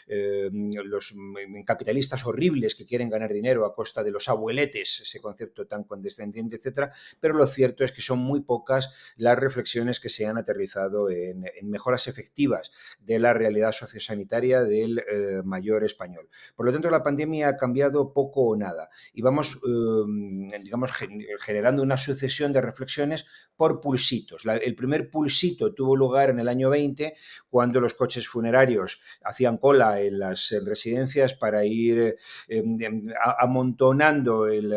los 0.07 1.13
mm, 1.15 1.63
capitalistas 1.65 2.25
horribles 2.25 2.75
que 2.75 2.85
quieren 2.85 3.09
ganar 3.09 3.31
dinero 3.31 3.65
a 3.65 3.73
costa 3.73 4.03
de 4.03 4.11
los 4.11 4.29
abueletes, 4.29 5.01
ese 5.01 5.21
concepto 5.21 5.67
tan 5.67 5.83
condescendiente, 5.83 6.55
etcétera, 6.55 6.91
pero 7.19 7.33
lo 7.33 7.45
cierto 7.47 7.83
es 7.83 7.91
que 7.91 8.01
son 8.01 8.19
muy 8.19 8.41
pocas 8.41 9.13
las 9.17 9.37
reflexiones 9.37 9.99
que 9.99 10.09
se 10.09 10.25
han 10.25 10.37
aterrizado 10.37 11.09
en, 11.09 11.45
mejoras 11.63 12.07
efectivas 12.07 12.71
de 12.99 13.19
la 13.19 13.33
realidad 13.33 13.71
sociosanitaria 13.71 14.63
del 14.63 14.99
eh, 14.99 15.41
mayor 15.43 15.83
español. 15.83 16.29
Por 16.55 16.65
lo 16.65 16.71
tanto, 16.71 16.89
la 16.89 17.03
pandemia 17.03 17.49
ha 17.49 17.57
cambiado 17.57 18.13
poco 18.13 18.47
o 18.47 18.55
nada 18.55 18.89
y 19.13 19.21
vamos, 19.21 19.59
em, 19.65 20.47
digamos, 20.63 20.91
generando 21.39 21.83
una 21.83 21.97
sucesión 21.97 22.53
de 22.53 22.61
reflexiones 22.61 23.25
por 23.55 23.81
pulsitos. 23.81 24.43
el 24.45 24.75
primer 24.75 25.09
pulsito 25.09 25.73
tuvo 25.73 25.95
lugar 25.95 26.29
en 26.29 26.39
el 26.39 26.47
año 26.47 26.69
20, 26.69 27.15
cuando 27.49 27.79
los 27.79 27.93
coches 27.93 28.27
funerarios 28.27 29.01
hacían 29.23 29.57
cola 29.67 29.99
en 29.99 30.19
las 30.19 30.55
residencias 30.63 31.33
para 31.33 31.65
ir 31.65 32.15
em, 32.47 32.81
em, 32.81 33.07
amontonando 33.37 34.47
el, 34.47 34.73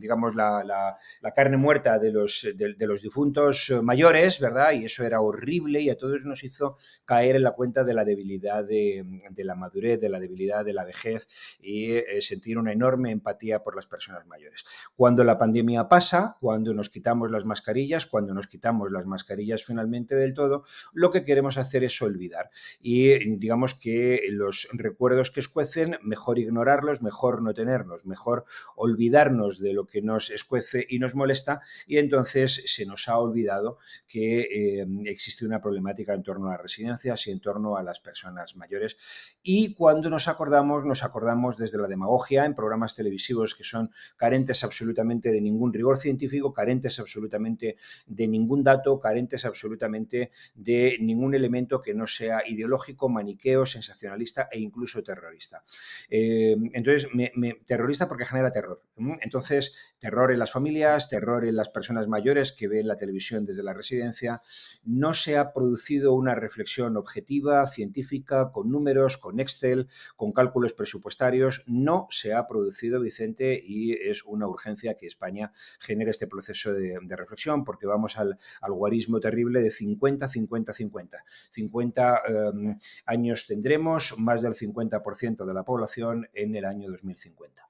digamos, 0.00 0.34
la, 0.34 0.96
carne 1.34 1.58
muerta 1.58 1.98
de 1.98 2.10
los, 2.10 2.46
de 2.56 2.86
los 2.86 3.02
difuntos 3.02 3.70
mayores, 3.82 4.40
¿verdad? 4.40 4.72
Y 4.72 4.86
eso 4.86 5.04
era 5.04 5.20
horrible 5.20 5.80
y 5.82 5.90
a 5.90 5.98
todos 5.98 6.24
nos 6.24 6.42
hizo 6.42 6.78
caer 7.04 7.36
en 7.36 7.42
la 7.42 7.52
cuenta 7.52 7.84
de 7.84 7.92
la 7.92 8.04
debilidad 8.04 8.64
de, 8.64 9.04
la 9.36 9.54
madurez, 9.54 10.00
de 10.00 10.08
la 10.08 10.20
debilidad 10.20 10.64
de 10.64 10.72
la 10.72 10.86
vejez 10.86 11.26
y 11.60 11.92
eh, 11.92 12.22
sentir 12.22 12.56
una 12.56 12.72
enorme 12.72 13.10
empatía 13.10 13.62
por 13.62 13.76
las 13.76 13.86
personas 13.86 14.26
mayores. 14.26 14.64
Cuando 14.96 15.22
la 15.22 15.36
pandemia 15.36 15.86
pasa, 15.86 16.38
cuando 16.40 16.72
nos 16.72 16.88
quitamos 16.88 17.30
las 17.30 17.44
mascarillas, 17.44 18.06
cuando 18.06 18.32
nos 18.32 18.46
quitamos 18.46 18.90
las 18.90 19.04
mascarillas 19.04 19.64
finalmente 19.64 20.14
del 20.14 20.32
todo, 20.32 20.64
lo 20.94 21.10
que 21.10 21.24
queremos 21.24 21.58
hacer 21.58 21.84
es 21.84 22.00
olvidar. 22.00 22.50
Y 22.80 23.36
digamos 23.36 23.74
que 23.74 24.13
los 24.30 24.68
recuerdos 24.72 25.30
que 25.30 25.40
escuecen, 25.40 25.98
mejor 26.02 26.38
ignorarlos, 26.38 27.02
mejor 27.02 27.42
no 27.42 27.54
tenerlos, 27.54 28.06
mejor 28.06 28.44
olvidarnos 28.76 29.60
de 29.60 29.72
lo 29.72 29.86
que 29.86 30.02
nos 30.02 30.30
escuece 30.30 30.86
y 30.88 30.98
nos 30.98 31.14
molesta 31.14 31.60
y 31.86 31.98
entonces 31.98 32.62
se 32.66 32.86
nos 32.86 33.08
ha 33.08 33.18
olvidado 33.18 33.78
que 34.06 34.40
eh, 34.40 34.86
existe 35.06 35.46
una 35.46 35.60
problemática 35.60 36.14
en 36.14 36.22
torno 36.22 36.48
a 36.48 36.52
las 36.52 36.62
residencias 36.62 37.26
y 37.26 37.30
en 37.30 37.40
torno 37.40 37.76
a 37.76 37.82
las 37.82 38.00
personas 38.00 38.56
mayores. 38.56 38.96
Y 39.42 39.74
cuando 39.74 40.10
nos 40.10 40.28
acordamos, 40.28 40.84
nos 40.84 41.04
acordamos 41.04 41.56
desde 41.56 41.78
la 41.78 41.88
demagogia 41.88 42.44
en 42.44 42.54
programas 42.54 42.94
televisivos 42.94 43.54
que 43.54 43.64
son 43.64 43.90
carentes 44.16 44.64
absolutamente 44.64 45.30
de 45.30 45.40
ningún 45.40 45.72
rigor 45.72 45.98
científico, 45.98 46.52
carentes 46.52 46.98
absolutamente 46.98 47.76
de 48.06 48.28
ningún 48.28 48.62
dato, 48.62 48.98
carentes 48.98 49.44
absolutamente 49.44 50.30
de 50.54 50.96
ningún 51.00 51.34
elemento 51.34 51.80
que 51.82 51.94
no 51.94 52.06
sea 52.06 52.42
ideológico, 52.46 53.08
maniqueo, 53.08 53.66
sensacionalista 54.04 54.48
e 54.50 54.58
incluso 54.60 55.02
terrorista. 55.02 55.64
Eh, 56.08 56.56
entonces, 56.72 57.08
terrorista 57.66 58.08
porque 58.08 58.24
genera 58.24 58.50
terror. 58.50 58.82
Entonces, 59.20 59.94
terror 59.98 60.32
en 60.32 60.38
las 60.38 60.52
familias, 60.52 61.08
terror 61.08 61.44
en 61.44 61.56
las 61.56 61.70
personas 61.70 62.06
mayores 62.08 62.52
que 62.52 62.68
ven 62.68 62.86
la 62.86 62.96
televisión 62.96 63.44
desde 63.44 63.62
la 63.62 63.74
residencia. 63.74 64.42
No 64.84 65.14
se 65.14 65.36
ha 65.36 65.52
producido 65.52 66.12
una 66.14 66.34
reflexión 66.34 66.96
objetiva, 66.96 67.66
científica, 67.66 68.50
con 68.52 68.70
números, 68.70 69.16
con 69.18 69.40
Excel, 69.40 69.88
con 70.16 70.32
cálculos 70.32 70.74
presupuestarios. 70.74 71.64
No 71.66 72.06
se 72.10 72.34
ha 72.34 72.46
producido, 72.46 73.00
Vicente, 73.00 73.60
y 73.64 73.92
es 73.92 74.24
una 74.24 74.46
urgencia 74.46 74.94
que 74.94 75.06
España 75.06 75.52
genere 75.80 76.10
este 76.10 76.26
proceso 76.26 76.72
de, 76.72 76.98
reflexión, 77.14 77.64
porque 77.64 77.86
vamos 77.86 78.18
al, 78.18 78.36
guarismo 78.68 79.20
terrible 79.20 79.60
de 79.62 79.70
50, 79.70 80.28
50, 80.28 80.72
50. 80.72 81.24
50 81.52 82.22
años 83.06 83.46
tendremos, 83.46 83.93
más 84.18 84.42
del 84.42 84.54
50% 84.54 85.44
de 85.44 85.54
la 85.54 85.64
población 85.64 86.28
en 86.32 86.54
el 86.56 86.64
año 86.64 86.90
2050. 86.90 87.68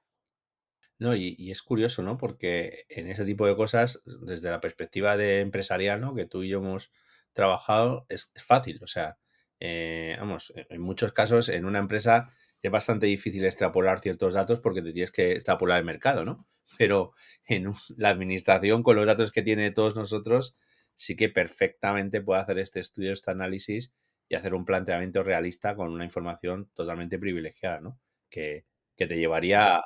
No, 0.97 1.13
y, 1.15 1.51
es 1.51 1.61
curioso, 1.61 2.03
¿no? 2.03 2.17
Porque 2.17 2.85
en 2.89 3.07
ese 3.07 3.25
tipo 3.25 3.45
de 3.45 3.55
cosas, 3.55 4.01
desde 4.21 4.49
la 4.49 4.61
perspectiva 4.61 5.17
de 5.17 5.41
empresarial, 5.41 5.99
¿no? 5.99 6.15
Que 6.15 6.25
tú 6.25 6.43
y 6.43 6.49
yo 6.49 6.59
hemos 6.59 6.91
trabajado, 7.33 8.05
es, 8.07 8.31
fácil. 8.35 8.79
O 8.81 8.87
sea, 8.87 9.17
eh, 9.59 10.15
vamos, 10.19 10.53
en 10.55 10.81
muchos 10.81 11.11
casos 11.11 11.49
en 11.49 11.65
una 11.65 11.79
empresa 11.79 12.31
es 12.65 12.71
bastante 12.71 13.05
difícil 13.05 13.45
extrapolar 13.45 13.99
ciertos 13.99 14.33
datos 14.33 14.59
porque 14.59 14.81
te 14.81 14.91
tienes 14.91 15.11
que 15.11 15.33
extrapolar 15.33 15.79
el 15.79 15.85
mercado, 15.85 16.25
¿no? 16.25 16.47
Pero 16.77 17.13
en 17.47 17.73
la 17.97 18.09
administración, 18.09 18.83
con 18.83 18.95
los 18.95 19.05
datos 19.05 19.31
que 19.31 19.43
tiene 19.43 19.71
todos 19.71 19.95
nosotros, 19.95 20.55
sí 20.95 21.15
que 21.15 21.29
perfectamente 21.29 22.21
puede 22.21 22.41
hacer 22.41 22.59
este 22.59 22.79
estudio, 22.79 23.13
este 23.13 23.31
análisis 23.31 23.93
y 24.29 24.35
hacer 24.35 24.53
un 24.53 24.65
planteamiento 24.65 25.23
realista 25.23 25.75
con 25.75 25.91
una 25.91 26.05
información 26.05 26.69
totalmente 26.73 27.19
privilegiada, 27.19 27.81
¿no? 27.81 27.99
Que, 28.29 28.65
te 28.97 29.07
llevaría 29.17 29.75
a, 29.77 29.83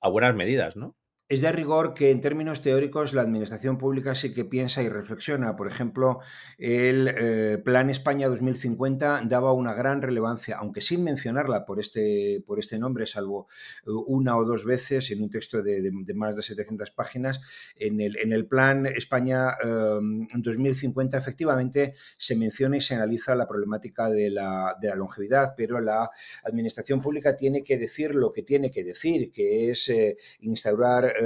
a 0.00 0.08
buenas 0.08 0.34
medidas, 0.34 0.76
¿no? 0.76 0.96
Es 1.30 1.42
de 1.42 1.52
rigor 1.52 1.92
que 1.92 2.10
en 2.10 2.22
términos 2.22 2.62
teóricos 2.62 3.12
la 3.12 3.20
administración 3.20 3.76
pública 3.76 4.14
sí 4.14 4.32
que 4.32 4.46
piensa 4.46 4.82
y 4.82 4.88
reflexiona. 4.88 5.56
Por 5.56 5.68
ejemplo, 5.68 6.20
el 6.56 7.06
eh, 7.08 7.58
Plan 7.62 7.90
España 7.90 8.28
2050 8.28 9.20
daba 9.26 9.52
una 9.52 9.74
gran 9.74 10.00
relevancia, 10.00 10.56
aunque 10.56 10.80
sin 10.80 11.04
mencionarla 11.04 11.66
por 11.66 11.80
este, 11.80 12.42
por 12.46 12.58
este 12.58 12.78
nombre, 12.78 13.04
salvo 13.04 13.46
eh, 13.86 13.90
una 14.06 14.38
o 14.38 14.44
dos 14.46 14.64
veces 14.64 15.10
en 15.10 15.22
un 15.22 15.28
texto 15.28 15.62
de, 15.62 15.92
más 16.14 16.36
de 16.36 16.42
700 16.42 16.92
páginas, 16.92 17.74
en 17.76 18.00
el, 18.00 18.16
en 18.16 18.32
el 18.32 18.46
Plan 18.46 18.86
España 18.86 19.54
2050 20.34 21.14
em, 21.14 21.20
efectivamente 21.20 21.92
se 22.16 22.36
menciona 22.36 22.78
y 22.78 22.80
se 22.80 22.94
analiza 22.94 23.34
la 23.34 23.46
problemática 23.46 24.08
de 24.08 24.30
la, 24.30 24.78
de 24.80 24.88
la 24.88 24.96
longevidad, 24.96 25.52
pero 25.54 25.78
la 25.78 26.08
administración 26.44 27.02
pública 27.02 27.36
tiene 27.36 27.62
que 27.62 27.76
decir 27.76 28.14
lo 28.14 28.32
que 28.32 28.44
tiene 28.44 28.70
que 28.70 28.82
decir, 28.82 29.30
que 29.30 29.70
es 29.70 29.90
eh, 29.90 30.16
instaurar 30.40 31.17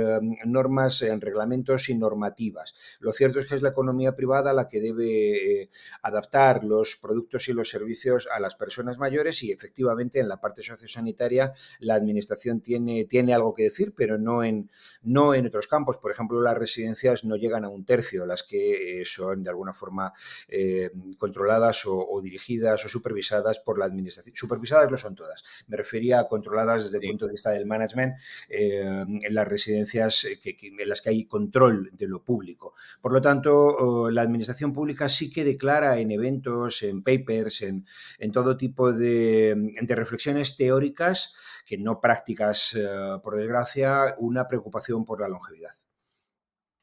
normas, 0.46 1.02
en 1.02 1.20
reglamentos 1.20 1.88
y 1.88 1.94
normativas. 1.94 2.74
Lo 3.00 3.12
cierto 3.12 3.40
es 3.40 3.46
que 3.46 3.54
es 3.56 3.62
la 3.62 3.70
economía 3.70 4.14
privada 4.14 4.52
la 4.52 4.68
que 4.68 4.80
debe 4.80 5.62
eh, 5.62 5.70
adaptar 6.02 6.64
los 6.64 6.96
productos 6.96 7.48
y 7.48 7.52
los 7.52 7.68
servicios 7.68 8.28
a 8.32 8.40
las 8.40 8.56
personas 8.56 8.98
mayores 8.98 9.42
y 9.42 9.52
efectivamente 9.52 10.20
en 10.20 10.28
la 10.28 10.40
parte 10.40 10.62
sociosanitaria 10.62 11.52
la 11.80 11.94
administración 11.94 12.60
tiene, 12.60 13.04
tiene 13.04 13.34
algo 13.34 13.54
que 13.54 13.64
decir, 13.64 13.92
pero 13.96 14.18
no 14.18 14.44
en, 14.44 14.70
no 15.02 15.34
en 15.34 15.46
otros 15.46 15.68
campos. 15.68 15.98
Por 15.98 16.10
ejemplo, 16.10 16.40
las 16.40 16.56
residencias 16.56 17.24
no 17.24 17.36
llegan 17.36 17.64
a 17.64 17.68
un 17.68 17.84
tercio, 17.84 18.26
las 18.26 18.42
que 18.42 19.00
eh, 19.00 19.04
son 19.04 19.42
de 19.42 19.50
alguna 19.50 19.74
forma 19.74 20.12
eh, 20.48 20.90
controladas 21.18 21.84
o, 21.86 22.20
dirigidas 22.22 22.84
o 22.84 22.88
supervisadas 22.88 23.60
por 23.60 23.78
la 23.78 23.86
administración. 23.86 24.34
Supervisadas 24.36 24.90
lo 24.90 24.98
son 24.98 25.14
todas. 25.14 25.42
Me 25.66 25.76
refería 25.76 26.20
a 26.20 26.28
controladas 26.28 26.84
desde 26.84 26.98
el 26.98 27.10
punto 27.10 27.26
de 27.26 27.32
vista 27.32 27.50
del 27.50 27.66
management 27.66 28.14
en 28.48 29.34
las 29.34 29.48
residencias 29.48 29.81
eh, 30.24 30.38
en 30.42 30.88
las 30.88 31.00
que 31.00 31.10
hay 31.10 31.26
control 31.26 31.90
de 31.92 32.08
lo 32.08 32.24
público. 32.24 32.74
Por 33.00 33.12
lo 33.12 33.20
tanto, 33.20 34.10
la 34.10 34.22
administración 34.22 34.72
pública 34.72 35.08
sí 35.08 35.30
que 35.30 35.44
declara 35.44 35.98
en 35.98 36.10
eventos, 36.10 36.82
en 36.82 37.02
papers, 37.02 37.62
en, 37.62 37.84
todo 38.32 38.56
tipo 38.56 38.92
de, 38.92 39.72
reflexiones 39.88 40.56
teóricas, 40.56 41.34
que 41.66 41.78
no 41.78 42.00
prácticas, 42.00 42.74
eh, 42.74 42.86
por 43.22 43.36
desgracia, 43.36 44.14
una 44.18 44.48
preocupación 44.48 45.04
por 45.04 45.20
la 45.20 45.28
longevidad. 45.28 45.74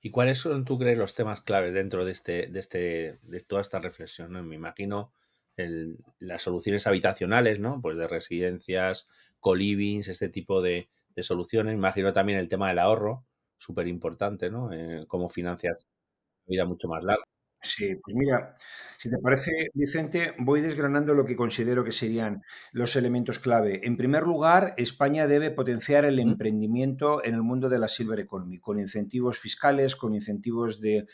¿Y 0.02 0.12
cuáles 0.12 0.38
son, 0.38 0.64
tú 0.64 0.78
crees, 0.80 0.98
los 0.98 1.14
temas 1.14 1.42
claves 1.42 1.74
dentro 1.74 2.06
de, 2.06 2.12
este, 2.12 2.48
de, 2.48 2.60
este, 2.60 3.20
de 3.24 3.40
toda 3.42 3.62
esta 3.62 3.80
reflexión? 3.80 4.32
Me 4.48 4.56
imagino 4.56 5.12
las 6.20 6.42
soluciones 6.42 6.88
habitacionales, 6.88 7.60
¿no? 7.60 7.82
Pues 7.82 7.98
de 7.98 8.08
residencias, 8.08 9.08
colivings, 9.40 10.08
este 10.08 10.30
tipo 10.30 10.62
de, 10.62 10.90
de 11.20 11.24
soluciones. 11.24 11.74
Imagino 11.76 12.14
también 12.14 12.40
el 12.40 12.50
tema 12.50 12.70
del 12.70 12.80
ahorro, 12.80 13.26
súper 13.58 13.88
importante, 13.88 14.50
¿no? 14.52 14.72
Eh, 14.74 15.06
cómo 15.08 15.30
financias 15.30 15.88
vida 16.48 16.66
mucho 16.66 16.88
más 16.90 17.04
larga. 17.04 17.24
Sí, 17.62 17.94
pues 17.96 18.16
mira, 18.16 18.56
si 18.98 19.10
te 19.10 19.18
parece, 19.18 19.70
Vicente, 19.74 20.34
voy 20.38 20.62
desgranando 20.62 21.14
lo 21.14 21.26
que 21.26 21.36
considero 21.36 21.84
que 21.84 21.92
serían 21.92 22.42
los 22.72 22.96
elementos 22.96 23.40
clave. 23.40 23.82
En 23.84 23.98
primer 23.98 24.24
lugar, 24.24 24.74
España 24.78 25.28
debe 25.28 25.52
potenciar 25.52 26.06
el 26.06 26.20
emprendimiento 26.20 27.22
en 27.24 27.34
el 27.34 27.44
mundo 27.44 27.68
de 27.68 27.80
la 27.80 27.90
silver 27.90 28.20
economy, 28.22 28.60
con 28.60 28.80
incentivos 28.80 29.40
fiscales, 29.40 29.98
con 29.98 30.16
incentivos 30.16 30.80
de, 30.80 31.06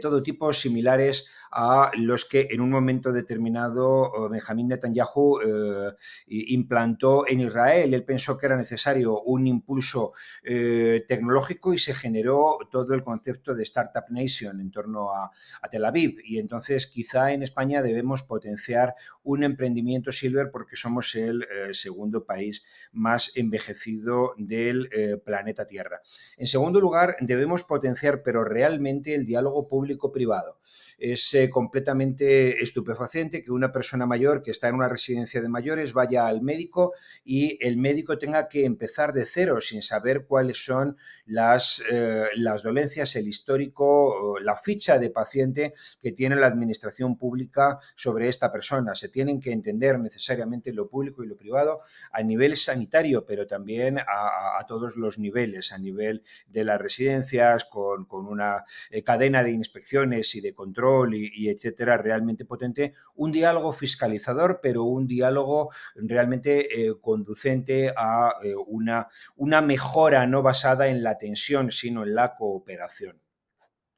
todo 0.00 0.22
tipo 0.22 0.52
similares 0.52 1.26
a 1.50 1.90
los 1.96 2.24
que 2.24 2.46
en 2.50 2.60
un 2.60 2.70
momento 2.70 3.10
determinado 3.10 4.28
Benjamín 4.28 4.68
Netanyahu 4.68 5.40
eh, 5.40 5.94
implantó 6.26 7.26
en 7.26 7.40
Israel. 7.40 7.92
Él 7.92 8.04
pensó 8.04 8.38
que 8.38 8.46
era 8.46 8.56
necesario 8.56 9.20
un 9.22 9.48
impulso 9.48 10.12
eh, 10.44 11.04
tecnológico 11.08 11.74
y 11.74 11.78
se 11.78 11.92
generó 11.92 12.58
todo 12.70 12.94
el 12.94 13.02
concepto 13.02 13.54
de 13.54 13.64
Startup 13.64 14.04
Nation 14.10 14.60
en 14.60 14.70
torno 14.70 15.07
a, 15.14 15.30
Tel 15.70 15.84
Aviv. 15.84 16.18
Y 16.24 16.38
entonces 16.38 16.86
quizá 16.86 17.32
en 17.32 17.42
España 17.42 17.82
debemos 17.82 18.22
potenciar 18.22 18.94
un 19.22 19.42
emprendimiento 19.42 20.12
silver 20.12 20.50
porque 20.50 20.76
somos 20.76 21.14
el 21.14 21.42
eh, 21.42 21.74
segundo 21.74 22.24
país 22.24 22.64
más 22.92 23.32
envejecido 23.34 24.34
del 24.38 24.88
eh, 24.92 25.18
planeta 25.18 25.66
Tierra. 25.66 26.00
En 26.36 26.46
segundo 26.46 26.80
lugar, 26.80 27.16
debemos 27.20 27.64
potenciar, 27.64 28.22
pero 28.22 28.44
realmente, 28.44 29.14
el 29.14 29.26
diálogo 29.26 29.68
público-privado. 29.68 30.58
Es 30.98 31.32
eh, 31.34 31.48
completamente 31.48 32.60
estupefaciente 32.60 33.40
que 33.40 33.52
una 33.52 33.70
persona 33.70 34.04
mayor 34.04 34.42
que 34.42 34.50
está 34.50 34.68
en 34.68 34.74
una 34.74 34.88
residencia 34.88 35.40
de 35.40 35.48
mayores 35.48 35.92
vaya 35.92 36.26
al 36.26 36.42
médico 36.42 36.92
y 37.24 37.56
el 37.64 37.76
médico 37.76 38.18
tenga 38.18 38.48
que 38.48 38.64
empezar 38.64 39.12
de 39.12 39.24
cero 39.24 39.60
sin 39.60 39.80
saber 39.80 40.26
cuáles 40.26 40.64
son 40.64 40.96
las, 41.24 41.80
eh, 41.92 42.24
las 42.34 42.64
dolencias, 42.64 43.14
el 43.14 43.28
histórico, 43.28 44.40
la 44.40 44.56
ficha 44.56 44.98
de 44.98 45.10
paciente 45.10 45.74
que 46.00 46.10
tiene 46.10 46.34
la 46.34 46.48
administración 46.48 47.16
pública 47.16 47.78
sobre 47.94 48.28
esta 48.28 48.50
persona. 48.50 48.96
Se 48.96 49.08
tienen 49.08 49.40
que 49.40 49.52
entender 49.52 50.00
necesariamente 50.00 50.72
lo 50.72 50.88
público 50.88 51.22
y 51.22 51.28
lo 51.28 51.36
privado 51.36 51.80
a 52.10 52.22
nivel 52.24 52.56
sanitario, 52.56 53.24
pero 53.24 53.46
también 53.46 53.98
a, 53.98 54.64
todos 54.66 54.96
los 54.96 55.18
niveles, 55.18 55.72
a 55.72 55.78
nivel 55.78 56.22
de 56.48 56.64
las 56.64 56.80
residencias, 56.80 57.64
con, 57.64 58.06
una 58.10 58.64
eh, 58.90 59.04
cadena 59.04 59.44
de 59.44 59.52
inspecciones 59.52 60.34
y 60.34 60.40
de 60.40 60.54
control 60.54 60.87
y, 61.12 61.48
etcétera, 61.48 61.96
realmente 61.98 62.44
potente. 62.44 62.94
Un 63.14 63.32
diálogo 63.32 63.72
fiscalizador, 63.72 64.60
pero 64.62 64.84
un 64.84 65.06
diálogo 65.06 65.70
realmente 65.96 66.86
eh, 66.88 66.94
conducente 67.00 67.92
a 67.96 68.34
eh, 68.42 68.54
una, 68.54 69.08
una 69.36 69.60
mejora 69.60 70.26
no 70.26 70.42
basada 70.42 70.88
en 70.88 71.02
la 71.02 71.18
tensión, 71.18 71.70
sino 71.70 72.02
en 72.02 72.14
la 72.14 72.34
cooperación. 72.34 73.20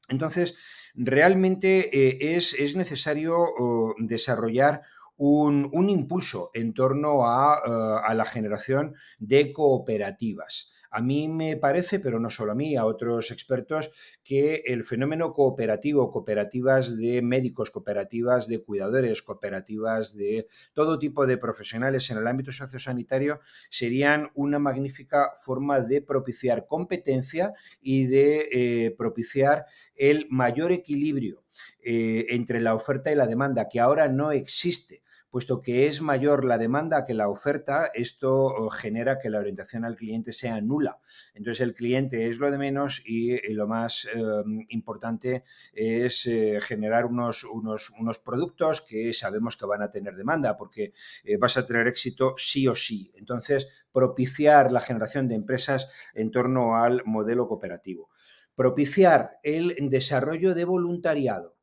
Entonces, 0.08 0.54
realmente 0.94 2.36
es, 2.36 2.76
necesario 2.76 3.36
oh, 3.38 3.94
desarrollar 3.98 4.82
un, 5.16 5.88
impulso 5.88 6.50
en 6.54 6.72
torno 6.72 7.26
a, 7.26 7.98
a, 7.98 8.14
la 8.14 8.24
generación 8.24 8.94
de 9.18 9.52
cooperativas. 9.52 10.72
A 10.90 11.00
mí 11.00 11.28
me 11.28 11.56
parece, 11.56 12.00
pero 12.00 12.18
no 12.18 12.30
solo 12.30 12.52
a 12.52 12.54
mí, 12.54 12.76
a 12.76 12.84
otros 12.84 13.30
expertos, 13.30 13.90
que 14.24 14.62
el 14.66 14.82
fenómeno 14.82 15.32
cooperativo, 15.32 16.10
cooperativas 16.10 16.96
de 16.96 17.22
médicos, 17.22 17.70
cooperativas 17.70 18.48
de 18.48 18.62
cuidadores, 18.62 19.22
cooperativas 19.22 20.16
de 20.16 20.48
todo 20.72 20.98
tipo 20.98 21.26
de 21.26 21.38
profesionales 21.38 22.10
en 22.10 22.18
el 22.18 22.26
ámbito 22.26 22.50
sociosanitario, 22.50 23.40
serían 23.70 24.30
una 24.34 24.58
magnífica 24.58 25.32
forma 25.40 25.80
de 25.80 26.02
propiciar 26.02 26.66
competencia 26.66 27.52
y 27.80 28.06
de 28.06 28.48
eh, 28.52 28.90
propiciar 28.90 29.66
el 29.94 30.26
mayor 30.28 30.72
equilibrio 30.72 31.44
eh, 31.82 32.26
entre 32.30 32.60
la 32.60 32.74
oferta 32.74 33.12
y 33.12 33.14
la 33.14 33.26
demanda, 33.26 33.68
que 33.68 33.80
ahora 33.80 34.08
no 34.08 34.32
existe 34.32 35.02
puesto 35.30 35.62
que 35.62 35.86
es 35.86 36.00
mayor 36.02 36.44
la 36.44 36.58
demanda 36.58 37.04
que 37.04 37.14
la 37.14 37.28
oferta, 37.28 37.88
esto 37.94 38.46
oh, 38.46 38.70
genera 38.70 39.18
que 39.18 39.30
la 39.30 39.38
orientación 39.38 39.84
al 39.84 39.94
cliente 39.94 40.32
sea 40.32 40.60
nula. 40.60 40.98
Entonces 41.34 41.60
el 41.60 41.74
cliente 41.74 42.28
es 42.28 42.38
lo 42.38 42.50
de 42.50 42.58
menos 42.58 43.02
y, 43.06 43.38
lo 43.54 43.66
más 43.68 44.08
em, 44.12 44.64
importante 44.68 45.44
es 45.72 46.26
eh, 46.26 46.58
generar 46.60 47.06
unos, 47.06 47.44
unos, 47.44 47.90
unos, 47.98 48.18
productos 48.18 48.80
que 48.80 49.14
sabemos 49.14 49.56
que 49.56 49.66
van 49.66 49.82
a 49.82 49.90
tener 49.90 50.14
demanda, 50.14 50.56
porque 50.56 50.92
eh, 51.24 51.36
vas 51.36 51.56
a 51.56 51.64
tener 51.64 51.86
éxito 51.86 52.34
sí 52.36 52.66
o 52.66 52.74
sí. 52.74 53.12
Entonces, 53.16 53.68
propiciar 53.92 54.72
la 54.72 54.80
generación 54.80 55.28
de 55.28 55.36
empresas 55.36 55.88
en 56.14 56.30
torno 56.30 56.76
al 56.76 57.02
modelo 57.04 57.46
cooperativo. 57.48 58.10
Propiciar 58.54 59.38
el 59.42 59.74
desarrollo 59.88 60.54
de 60.54 60.64
voluntariado 60.64 61.59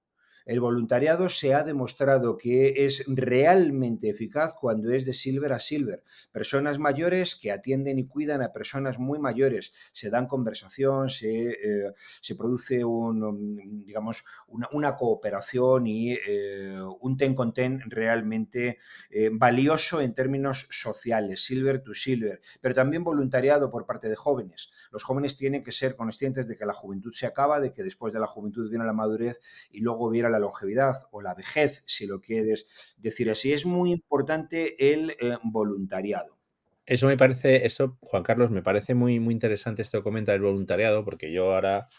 el 0.47 0.61
voluntariado 0.61 1.27
se 1.27 1.53
ha 1.53 1.63
demostrado 1.63 2.37
que 2.37 2.85
es 2.85 3.03
realmente 3.05 4.09
eficaz 4.09 4.53
cuando 4.53 4.91
es 4.93 5.05
de 5.05 5.11
silver 5.11 5.51
a 5.51 5.59
silver. 5.59 6.03
Personas 6.31 6.79
mayores 6.79 7.35
que 7.35 7.51
atienden 7.51 7.99
y 7.99 8.07
cuidan 8.07 8.41
a 8.41 8.53
personas 8.53 8.97
muy 8.97 9.19
mayores, 9.19 9.73
se 9.91 10.09
dan 10.09 10.25
conversación, 10.25 11.09
se, 11.09 11.49
eh, 11.49 11.93
produce 12.37 12.85
un, 12.85 13.83
digamos, 13.83 14.23
una, 14.47 14.95
cooperación 14.95 15.85
y 15.85 16.13
eh, 16.13 16.79
un 17.01 17.17
ten 17.17 17.35
con 17.35 17.53
ten 17.53 17.81
realmente 17.85 18.79
eh, 19.09 19.29
valioso 19.31 19.99
en 19.99 20.13
términos 20.13 20.67
sociales, 20.71 21.43
silver 21.43 21.83
to 21.83 21.93
silver, 21.93 22.39
pero 22.61 22.73
también 22.73 23.03
voluntariado 23.03 23.69
por 23.69 23.85
parte 23.85 24.07
de 24.07 24.15
jóvenes. 24.15 24.71
Los 24.91 25.03
jóvenes 25.03 25.35
tienen 25.35 25.61
que 25.61 25.73
ser 25.73 25.97
conscientes 25.97 26.47
de 26.47 26.55
que 26.55 26.65
la 26.65 26.73
juventud 26.73 27.11
se 27.13 27.25
acaba, 27.25 27.59
de 27.59 27.73
que 27.73 27.83
después 27.83 28.13
de 28.13 28.21
la 28.21 28.27
juventud 28.27 28.69
viene 28.69 28.85
la 28.85 28.93
madurez 28.93 29.39
y 29.71 29.81
luego 29.81 30.09
viene 30.09 30.29
la 30.29 30.36
longevidad 30.39 31.07
o 31.11 31.21
la 31.21 31.33
vejez, 31.33 31.83
si 31.85 32.07
lo 32.07 32.21
quieres 32.21 32.67
decir 32.97 33.29
así. 33.29 33.53
Es 33.53 33.65
muy 33.65 33.91
importante 33.91 34.93
el 34.93 35.11
eh, 35.11 35.37
voluntariado. 35.43 36.37
Eso 36.85 37.07
me 37.07 37.17
parece, 37.17 37.65
eso, 37.65 37.97
Juan 38.01 38.23
Carlos, 38.23 38.49
me 38.49 38.61
parece 38.61 38.95
muy, 38.95 39.19
muy 39.19 39.33
interesante 39.33 39.81
esto 39.81 39.99
que 39.99 40.03
comenta 40.03 40.31
del 40.31 40.41
voluntariado, 40.41 41.03
porque 41.03 41.33
yo 41.33 41.53
ahora, 41.53 41.89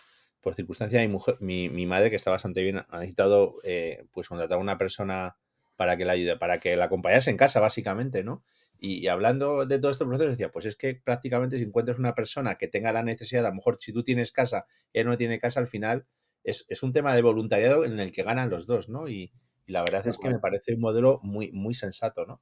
por 0.40 0.54
circunstancia, 0.54 1.06
mi 1.40 1.68
mi, 1.68 1.86
madre, 1.86 2.08
que 2.08 2.16
está 2.16 2.30
bastante 2.30 2.62
bien, 2.62 2.78
ha 2.78 2.98
necesitado 2.98 3.58
eh, 3.64 4.06
pues 4.12 4.28
contratar 4.28 4.56
a 4.56 4.62
una 4.62 4.78
persona 4.78 5.36
para 5.76 5.96
que 5.96 6.06
la 6.06 6.12
ayude, 6.12 6.38
para 6.38 6.58
que 6.58 6.74
la 6.76 6.86
acompañase 6.86 7.30
en 7.30 7.36
casa, 7.36 7.60
básicamente, 7.60 8.24
¿no? 8.24 8.42
Y, 8.80 9.08
hablando 9.08 9.66
de 9.66 9.78
todo 9.78 9.90
este 9.90 10.04
proceso, 10.04 10.30
decía, 10.30 10.50
pues 10.50 10.64
es 10.64 10.76
que 10.76 10.94
prácticamente 10.94 11.56
si 11.56 11.64
encuentras 11.64 11.98
una 11.98 12.14
persona 12.14 12.56
que 12.56 12.68
tenga 12.68 12.92
la 12.92 13.02
necesidad, 13.02 13.44
a 13.44 13.50
lo 13.50 13.56
mejor 13.56 13.78
si 13.80 13.92
tú 13.92 14.02
tienes 14.02 14.32
casa 14.32 14.66
y 14.92 15.00
él 15.00 15.06
no 15.06 15.16
tiene 15.16 15.38
casa, 15.38 15.60
al 15.60 15.66
final 15.66 16.06
es, 16.50 16.82
un 16.82 16.92
tema 16.92 17.14
de 17.14 17.22
voluntariado 17.22 17.84
en 17.84 17.98
el 18.00 18.12
que 18.12 18.22
ganan 18.22 18.50
los 18.50 18.66
dos, 18.66 18.88
¿no? 18.88 19.08
Y, 19.08 19.32
la 19.66 19.82
verdad 19.82 20.06
es 20.06 20.16
que 20.16 20.30
me 20.30 20.38
parece 20.38 20.74
un 20.74 20.80
modelo 20.80 21.20
muy, 21.22 21.52
muy 21.52 21.74
sensato, 21.74 22.24
¿no? 22.24 22.40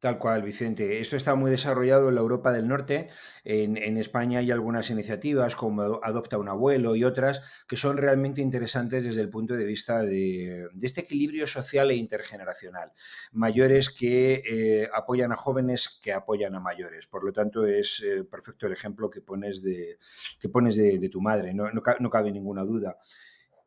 Tal 0.00 0.16
cual, 0.18 0.44
Vicente. 0.44 1.00
Esto 1.00 1.16
está 1.16 1.34
muy 1.34 1.50
desarrollado 1.50 2.08
en 2.08 2.14
la 2.14 2.20
Europa 2.20 2.52
del 2.52 2.68
Norte. 2.68 3.08
En, 3.42 3.96
España 3.96 4.38
hay 4.38 4.52
algunas 4.52 4.90
iniciativas 4.90 5.56
como 5.56 5.82
Adopta 6.04 6.38
un 6.38 6.48
abuelo 6.48 6.94
y 6.94 7.02
otras 7.02 7.42
que 7.66 7.76
son 7.76 7.96
realmente 7.96 8.40
interesantes 8.40 9.02
desde 9.02 9.22
el 9.22 9.28
punto 9.28 9.54
de 9.54 9.64
vista 9.64 10.02
de, 10.02 10.68
este 10.80 11.00
equilibrio 11.00 11.48
social 11.48 11.90
e 11.90 11.96
intergeneracional. 11.96 12.92
Mayores 13.32 13.90
que 13.90 14.34
eh, 14.48 14.88
apoyan 14.94 15.32
a 15.32 15.36
jóvenes 15.36 15.98
que 16.00 16.12
apoyan 16.12 16.54
a 16.54 16.60
mayores. 16.60 17.08
Por 17.08 17.24
lo 17.24 17.32
tanto, 17.32 17.66
es 17.66 18.00
eh, 18.06 18.22
perfecto 18.22 18.68
el 18.68 18.74
ejemplo 18.74 19.10
que 19.10 19.20
pones 19.20 19.64
de, 19.64 19.98
que 20.38 20.48
pones 20.48 20.76
de, 20.76 21.08
tu 21.08 21.20
madre, 21.20 21.54
no, 21.54 21.72
no 21.72 22.10
cabe 22.10 22.30
ninguna 22.30 22.62
duda 22.62 22.98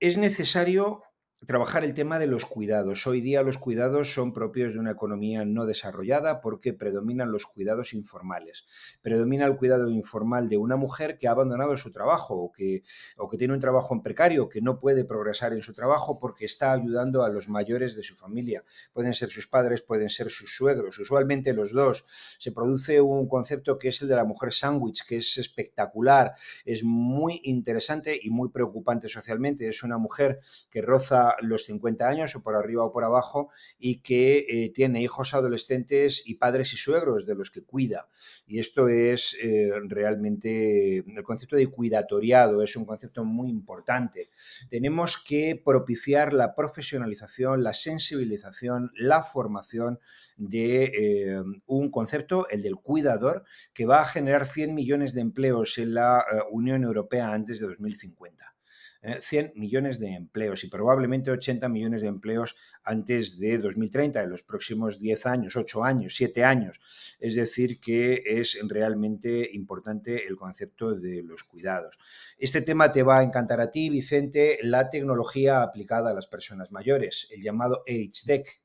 es 0.02 0.18
necesario 0.18 1.04
trabajar 1.46 1.84
el 1.84 1.96
tema 1.96 2.20
de 2.20 2.28
los 2.28 2.46
cuidados. 2.46 3.08
Hoy 3.08 3.20
día 3.20 3.42
los 3.42 3.58
cuidados 3.58 4.14
son 4.14 4.32
propios 4.32 4.74
de 4.74 4.80
una 4.80 4.92
economía 4.92 5.44
no 5.44 5.66
desarrollada 5.66 6.40
porque 6.40 6.72
predominan 6.72 7.32
los 7.32 7.48
cuidados 7.48 7.94
informales. 7.94 8.66
Predomina 9.02 9.48
el 9.48 9.58
cuidado 9.58 9.90
informal 9.90 10.50
de 10.50 10.58
una 10.58 10.76
mujer 10.76 11.18
que 11.18 11.28
ha 11.28 11.32
abandonado 11.32 11.76
su 11.78 11.92
trabajo 11.92 12.36
o 12.36 12.52
que, 12.52 12.84
o 13.18 13.28
que 13.28 13.38
tiene 13.38 13.56
un 13.56 13.60
trabajo 13.60 13.96
en 13.96 14.04
precario, 14.04 14.50
que 14.50 14.62
no 14.62 14.78
puede 14.78 15.04
progresar 15.04 15.54
en 15.54 15.64
su 15.64 15.74
trabajo 15.74 16.20
porque 16.20 16.46
está 16.46 16.74
ayudando 16.74 17.24
a 17.24 17.30
los 17.30 17.50
mayores 17.50 17.96
de 17.96 18.04
su 18.04 18.16
familia. 18.16 18.64
Pueden 18.94 19.16
ser 19.16 19.32
sus 19.32 19.48
padres, 19.48 19.82
pueden 19.82 20.10
ser 20.10 20.30
sus 20.30 20.56
suegros, 20.56 21.00
usualmente 21.00 21.54
los 21.54 21.72
dos. 21.72 22.06
Se 22.38 22.52
produce 22.52 23.02
un 23.02 23.28
concepto 23.28 23.80
que 23.80 23.88
es 23.88 24.00
el 24.04 24.10
de 24.10 24.16
la 24.16 24.26
mujer 24.26 24.54
sándwich, 24.54 25.06
que 25.08 25.18
es 25.18 25.40
espectacular, 25.40 26.34
es 26.66 26.84
muy 26.84 27.42
interesante 27.46 28.20
y 28.22 28.30
muy 28.30 28.50
preocupante 28.50 29.08
socialmente. 29.08 29.68
Es 29.68 29.82
una 29.82 29.98
mujer 29.98 30.40
que 30.70 30.84
roza 30.84 31.31
los 31.42 31.66
50 31.66 32.08
años 32.08 32.36
o 32.36 32.44
por 32.44 32.56
arriba 32.56 32.86
o 32.86 32.92
por 32.92 33.04
abajo 33.04 33.50
y 33.78 34.02
que 34.02 34.46
eh, 34.50 34.72
tiene 34.74 35.02
hijos 35.02 35.34
adolescentes 35.34 36.24
y 36.26 36.36
padres 36.36 36.74
y 36.74 36.78
suegros 36.78 37.26
de 37.26 37.36
los 37.36 37.52
que 37.52 37.64
cuida. 37.64 38.10
Y 38.46 38.60
esto 38.60 38.88
es 38.88 39.38
eh, 39.42 39.72
realmente 39.88 40.98
el 40.98 41.24
concepto 41.24 41.56
de 41.56 41.68
cuidatoriado, 41.68 42.62
es 42.62 42.76
un 42.76 42.86
concepto 42.86 43.24
muy 43.24 43.50
importante. 43.50 44.30
Tenemos 44.70 45.24
que 45.24 45.62
propiciar 45.64 46.34
la 46.34 46.56
profesionalización, 46.56 47.64
la 47.64 47.74
sensibilización, 47.74 48.92
la 48.96 49.24
formación 49.24 50.00
de 50.38 50.84
eh, 50.86 51.44
un 51.68 51.92
concepto, 51.92 52.48
el 52.50 52.62
del 52.62 52.76
cuidador, 52.76 53.44
que 53.74 53.86
va 53.86 54.02
a 54.02 54.06
generar 54.06 54.46
100 54.46 54.74
millones 54.74 55.14
de 55.14 55.22
empleos 55.22 55.78
en 55.78 55.94
la 55.94 56.24
Unión 56.52 56.84
Europea 56.84 57.34
antes 57.34 57.60
de 57.60 57.68
2050. 57.68 58.56
100 59.02 59.46
eh, 59.46 59.54
millones 59.56 60.00
de 60.00 60.14
empleos 60.14 60.64
y 60.64 60.68
probablemente 60.68 61.32
80 61.32 61.68
millones 61.70 62.02
de 62.02 62.08
empleos 62.08 62.56
antes 62.84 63.40
de 63.40 63.58
2030, 63.58 64.22
en 64.22 64.30
los 64.30 64.44
próximos 64.44 65.00
10 65.00 65.26
años, 65.26 65.56
8 65.56 65.84
años, 65.84 66.16
7 66.16 66.44
años. 66.44 66.80
Es 67.20 67.36
decir, 67.36 67.80
que 67.80 68.22
es 68.26 68.58
realmente 68.68 69.50
importante 69.54 70.28
el 70.28 70.36
concepto 70.36 70.96
de 70.96 71.24
los 71.24 71.44
cuidados. 71.44 71.98
Este 72.38 72.62
tema 72.62 72.92
te 72.92 73.04
va 73.04 73.20
a 73.20 73.24
encantar 73.24 73.62
a 73.62 73.72
ti, 73.72 73.90
Vicente, 73.90 74.60
la 74.62 74.90
tecnología 74.90 75.62
aplicada 75.62 76.12
a 76.12 76.14
las 76.14 76.28
personas 76.28 76.72
mayores, 76.72 77.28
el 77.32 77.42
llamado 77.42 77.84
Age 77.88 78.12
Tech. 78.26 78.62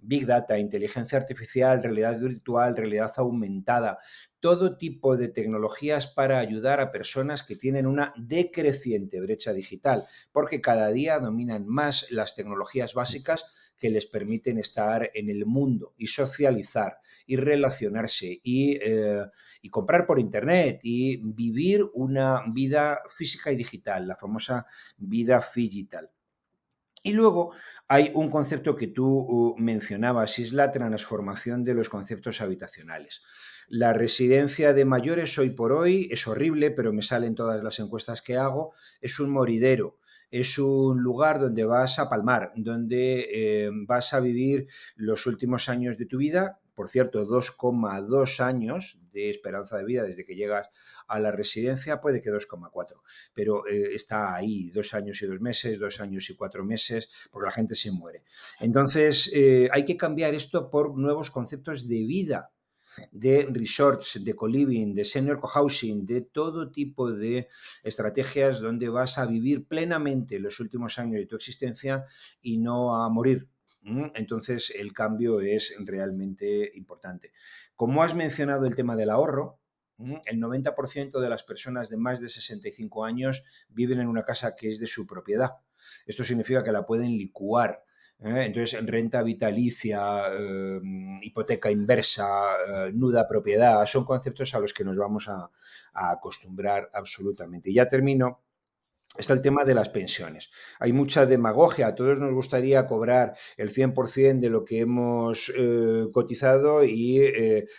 Big 0.00 0.26
Data, 0.26 0.58
inteligencia 0.58 1.18
artificial, 1.18 1.82
realidad 1.82 2.18
virtual, 2.18 2.76
realidad 2.76 3.12
aumentada, 3.16 3.98
todo 4.40 4.76
tipo 4.76 5.16
de 5.16 5.28
tecnologías 5.28 6.08
para 6.08 6.40
ayudar 6.40 6.80
a 6.80 6.90
personas 6.90 7.42
que 7.44 7.56
tienen 7.56 7.86
una 7.86 8.12
decreciente 8.16 9.20
brecha 9.20 9.52
digital, 9.52 10.04
porque 10.32 10.60
cada 10.60 10.90
día 10.90 11.20
dominan 11.20 11.66
más 11.66 12.10
las 12.10 12.34
tecnologías 12.34 12.94
básicas 12.94 13.46
que 13.76 13.90
les 13.90 14.06
permiten 14.06 14.58
estar 14.58 15.10
en 15.14 15.30
el 15.30 15.46
mundo 15.46 15.94
y 15.96 16.08
socializar 16.08 16.98
y 17.26 17.36
relacionarse 17.36 18.40
y, 18.42 18.76
eh, 18.82 19.24
y 19.60 19.68
comprar 19.70 20.06
por 20.06 20.18
Internet 20.18 20.80
y 20.82 21.16
vivir 21.16 21.84
una 21.94 22.42
vida 22.52 23.00
física 23.08 23.52
y 23.52 23.56
digital, 23.56 24.06
la 24.06 24.16
famosa 24.16 24.66
vida 24.96 25.44
digital. 25.54 26.10
Y 27.02 27.12
luego 27.12 27.52
hay 27.88 28.10
un 28.14 28.30
concepto 28.30 28.76
que 28.76 28.86
tú 28.86 29.06
uh, 29.06 29.56
mencionabas, 29.58 30.38
es 30.38 30.52
la 30.52 30.70
transformación 30.70 31.64
de 31.64 31.74
los 31.74 31.88
conceptos 31.88 32.40
habitacionales. 32.40 33.22
La 33.68 33.92
residencia 33.92 34.72
de 34.72 34.84
mayores 34.84 35.38
hoy 35.38 35.50
por 35.50 35.72
hoy 35.72 36.08
es 36.10 36.26
horrible, 36.26 36.70
pero 36.70 36.92
me 36.92 37.02
salen 37.02 37.34
todas 37.34 37.62
las 37.62 37.78
encuestas 37.78 38.22
que 38.22 38.36
hago, 38.36 38.72
es 39.00 39.18
un 39.18 39.30
moridero 39.30 39.98
es 40.32 40.58
un 40.58 41.02
lugar 41.02 41.38
donde 41.38 41.64
vas 41.64 41.98
a 41.98 42.08
palmar, 42.08 42.52
donde 42.56 43.28
eh, 43.30 43.70
vas 43.86 44.14
a 44.14 44.20
vivir 44.20 44.66
los 44.96 45.26
últimos 45.26 45.68
años 45.68 45.98
de 45.98 46.06
tu 46.06 46.16
vida. 46.16 46.58
Por 46.74 46.88
cierto, 46.88 47.24
2,2 47.24 48.40
años 48.40 48.98
de 49.12 49.30
esperanza 49.30 49.76
de 49.76 49.84
vida 49.84 50.04
desde 50.04 50.24
que 50.24 50.34
llegas 50.34 50.68
a 51.06 51.20
la 51.20 51.30
residencia, 51.32 52.00
puede 52.00 52.22
que 52.22 52.30
2,4, 52.30 53.02
pero 53.34 53.66
eh, 53.66 53.94
está 53.94 54.34
ahí, 54.34 54.70
dos 54.70 54.94
años 54.94 55.20
y 55.22 55.26
dos 55.26 55.40
meses, 55.40 55.78
dos 55.78 56.00
años 56.00 56.28
y 56.30 56.36
cuatro 56.36 56.64
meses, 56.64 57.08
porque 57.30 57.46
la 57.46 57.52
gente 57.52 57.74
se 57.74 57.90
muere. 57.90 58.24
Entonces, 58.60 59.30
eh, 59.34 59.68
hay 59.72 59.84
que 59.84 59.96
cambiar 59.96 60.34
esto 60.34 60.70
por 60.70 60.96
nuevos 60.96 61.30
conceptos 61.30 61.88
de 61.88 62.04
vida 62.04 62.52
de 63.10 63.48
resorts, 63.50 64.22
de 64.22 64.34
co-living, 64.34 64.94
de 64.94 65.04
senior 65.04 65.40
co-housing, 65.40 66.04
de 66.04 66.22
todo 66.22 66.70
tipo 66.70 67.10
de 67.10 67.48
estrategias 67.82 68.60
donde 68.60 68.88
vas 68.88 69.18
a 69.18 69.26
vivir 69.26 69.66
plenamente 69.66 70.38
los 70.38 70.60
últimos 70.60 70.98
años 70.98 71.20
de 71.20 71.26
tu 71.26 71.36
existencia 71.36 72.04
y 72.40 72.58
no 72.58 73.02
a 73.02 73.08
morir. 73.08 73.48
Entonces 73.84 74.72
el 74.76 74.92
cambio 74.92 75.40
es 75.40 75.74
realmente 75.80 76.70
importante. 76.74 77.32
Como 77.74 78.02
has 78.02 78.14
mencionado 78.14 78.66
el 78.66 78.76
tema 78.76 78.96
del 78.96 79.10
ahorro, 79.10 79.58
el 79.98 80.40
90% 80.40 81.20
de 81.20 81.28
las 81.28 81.42
personas 81.42 81.88
de 81.88 81.96
más 81.96 82.20
de 82.20 82.28
65 82.28 83.04
años 83.04 83.44
viven 83.68 84.00
en 84.00 84.08
una 84.08 84.24
casa 84.24 84.54
que 84.56 84.70
es 84.70 84.80
de 84.80 84.86
su 84.86 85.06
propiedad. 85.06 85.50
Esto 86.06 86.24
significa 86.24 86.62
que 86.62 86.72
la 86.72 86.86
pueden 86.86 87.16
licuar 87.16 87.84
¿eh? 88.24 88.44
Entonces, 88.46 88.84
renta 88.86 89.22
vitalicia, 89.22 90.28
em, 90.34 91.20
hipoteca 91.22 91.70
inversa, 91.70 92.26
eh, 92.68 92.92
nuda 92.94 93.26
propiedad, 93.28 93.84
son 93.86 94.04
conceptos 94.04 94.54
a 94.54 94.60
los 94.60 94.72
que 94.72 94.84
nos 94.84 94.96
vamos 94.96 95.28
a, 95.28 95.50
acostumbrar 95.94 96.88
absolutamente. 96.94 97.70
Y 97.70 97.74
ya 97.74 97.86
termino 97.86 98.40
está 99.18 99.34
el 99.34 99.42
tema 99.42 99.64
de 99.64 99.74
las 99.74 99.90
pensiones. 99.90 100.50
Hay 100.78 100.92
mucha 100.92 101.26
demagogia, 101.26 101.88
a 101.88 101.94
todos 101.94 102.18
nos 102.18 102.32
gustaría 102.32 102.86
cobrar 102.86 103.34
el 103.56 103.70
100% 103.70 104.40
de 104.40 104.48
lo 104.48 104.64
que 104.64 104.80
hemos 104.80 105.52
eh, 105.56 106.06
cotizado 106.12 106.84
y, 106.84 107.20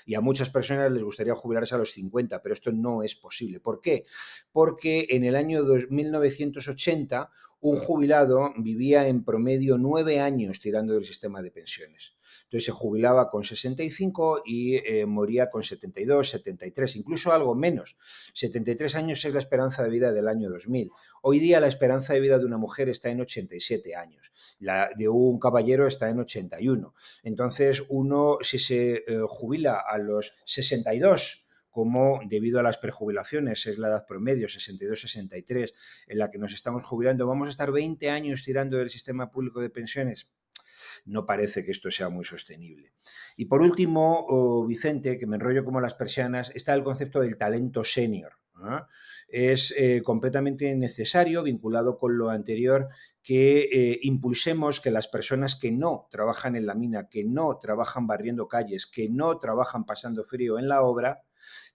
y, 0.06 0.16
a 0.16 0.22
muchas 0.22 0.50
personas 0.50 0.92
les 0.92 1.04
gustaría 1.04 1.34
jubilarse 1.34 1.76
a 1.76 1.80
los 1.80 1.92
50, 1.92 2.42
pero 2.42 2.54
esto 2.54 2.72
no 2.72 3.04
es 3.04 3.16
posible. 3.16 3.60
¿Por 3.60 3.80
qué? 3.82 4.06
Porque 4.52 5.08
en 5.10 5.24
el 5.24 5.36
año 5.36 5.64
1980 5.90 7.30
un 7.64 7.78
jubilado 7.78 8.52
vivía 8.58 9.08
en 9.08 9.24
promedio 9.24 9.78
nueve 9.78 10.20
años 10.20 10.60
tirando 10.60 10.96
del 10.96 11.06
sistema 11.06 11.42
de 11.42 11.50
pensiones. 11.50 12.14
Entonces 12.44 12.66
se 12.66 12.72
jubilaba 12.74 13.30
con 13.30 13.46
65 13.46 14.42
y 14.46 14.76
eh, 14.76 15.06
moría 15.06 15.50
con 15.50 15.64
72, 15.64 16.30
73, 16.30 16.98
incluso 16.98 17.32
algo 17.32 17.56
menos. 17.56 17.98
73 18.34 18.96
años 18.96 19.24
es 19.24 19.34
la 19.34 19.40
esperanza 19.40 19.82
de 19.82 19.90
vida 19.90 20.12
del 20.12 20.28
año 20.28 20.50
2000. 20.50 20.92
Hoy 21.22 21.40
día 21.40 21.62
la 21.62 21.68
esperanza 21.68 22.14
de 22.14 22.20
vida 22.20 22.38
de 22.38 22.46
una 22.46 22.58
mujer 22.58 22.90
está 22.90 23.10
en 23.10 23.22
87 23.22 23.96
años, 23.96 24.34
la 24.60 24.90
de 24.98 25.08
un 25.08 25.40
caballero 25.40 25.88
está 25.88 26.10
en 26.10 26.20
81. 26.20 26.94
Entonces 27.24 27.86
uno 27.88 28.40
si 28.42 28.60
se 28.60 29.04
eh, 29.08 29.22
jubila 29.26 29.82
a 29.90 29.98
los 30.00 30.36
62 30.44 31.43
como 31.74 32.22
debido 32.26 32.60
a 32.60 32.64
las 32.64 32.78
prejubilaciones, 32.78 33.66
es 33.66 33.80
la 33.80 33.88
edad 33.90 34.06
promedio, 34.08 34.48
62-63, 34.48 35.74
en 36.08 36.20
la 36.20 36.30
que 36.30 36.38
nos 36.38 36.54
estamos 36.54 36.86
jubilando, 36.86 37.28
vamos 37.28 37.48
a 37.48 37.52
estar 37.52 37.72
20 37.72 38.12
años 38.12 38.44
tirando 38.44 38.78
del 38.78 38.92
sistema 38.92 39.32
público 39.32 39.60
de 39.60 39.72
pensiones 39.72 40.30
no 41.06 41.26
parece 41.26 41.66
que 41.66 41.72
esto 41.72 41.92
sea 41.92 42.10
muy 42.10 42.24
sostenible. 42.24 42.94
Y 43.36 43.46
por 43.46 43.62
último, 43.62 44.26
oh, 44.30 44.66
Vicente, 44.66 45.18
que 45.18 45.28
me 45.28 45.36
enrollo 45.36 45.66
como 45.66 45.82
las 45.82 45.96
persianas, 45.96 46.52
está 46.56 46.74
el 46.74 46.84
concepto 46.84 47.20
del 47.20 47.36
talento 47.36 47.84
senior. 47.84 48.34
Es 49.28 49.74
eh, 49.78 50.02
completamente 50.04 50.74
necesario, 50.76 51.44
vinculado 51.44 51.98
con 51.98 52.18
lo 52.18 52.30
anterior, 52.30 52.88
que 53.22 53.68
eh, 53.72 54.00
impulsemos 54.04 54.80
que 54.80 54.92
las 54.92 55.08
personas 55.08 55.56
que 55.56 55.72
no 55.72 56.08
trabajan 56.12 56.56
en 56.56 56.66
la 56.66 56.76
mina, 56.76 57.10
que 57.10 57.24
no 57.24 57.58
trabajan 57.58 58.08
barriendo 58.08 58.48
calles, 58.48 58.86
que 58.86 59.10
no 59.10 59.38
trabajan 59.40 59.86
pasando 59.86 60.24
frío 60.24 60.60
en 60.60 60.70
la 60.70 60.84
obra, 60.84 61.24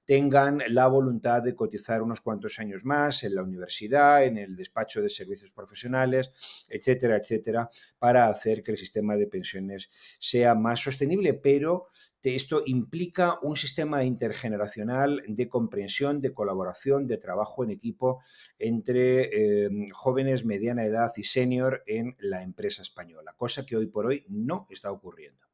tengan 0.08 0.62
la 0.68 0.86
voluntad 0.86 1.42
de 1.42 1.54
cotizar 1.54 2.00
unos 2.00 2.22
cuantos 2.22 2.58
años 2.58 2.82
más 2.82 3.24
en 3.24 3.34
la 3.34 3.42
universidad, 3.42 4.24
en 4.24 4.38
el 4.38 4.56
despacho 4.56 5.02
de 5.02 5.10
servicios 5.10 5.50
profesionales, 5.50 6.32
etcétera, 6.66 7.18
etcétera, 7.18 7.68
para 7.98 8.30
hacer 8.30 8.62
que 8.62 8.70
el 8.70 8.78
sistema 8.78 9.16
de 9.16 9.26
pensiones 9.26 9.90
sea 10.18 10.54
más 10.54 10.80
sostenible, 10.80 11.34
pero 11.34 11.88
esto 12.22 12.62
implica 12.64 13.38
un 13.42 13.54
sistema 13.54 14.02
intergeneracional 14.02 15.22
de 15.28 15.46
comprensión, 15.46 16.22
de 16.22 16.32
colaboración, 16.32 17.06
de 17.06 17.18
trabajo 17.18 17.62
en 17.62 17.70
equipo 17.70 18.22
entre 18.58 19.64
em, 19.66 19.90
jóvenes, 19.90 20.42
mediana 20.42 20.86
edad 20.86 21.12
y 21.16 21.24
senior 21.24 21.82
en 21.86 22.16
la 22.18 22.42
empresa 22.42 22.80
española, 22.80 23.34
cosa 23.36 23.66
que 23.66 23.76
hoy 23.76 23.88
por 23.88 24.06
hoy 24.06 24.24
no 24.30 24.66
está 24.70 24.90
ocurriendo. 24.90 25.47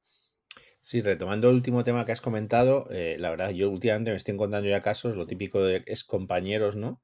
Sí, 0.85 1.01
retomando 1.01 1.49
el 1.49 1.55
último 1.55 1.83
tema 1.83 2.05
que 2.05 2.13
has 2.13 2.21
comentado, 2.21 2.87
eh, 2.91 3.17
la 3.19 3.31
verdad, 3.31 3.51
yo 3.53 3.71
últimamente 3.71 4.11
me 4.11 4.19
estoy 4.19 4.35
encontrando 4.35 4.69
ya 4.69 4.83
casos, 4.83 5.17
lo 5.17 5.27
típico 5.27 5.63
de 5.63 5.83
es 5.87 6.05
compañeros, 6.05 6.77
¿no? 6.77 7.01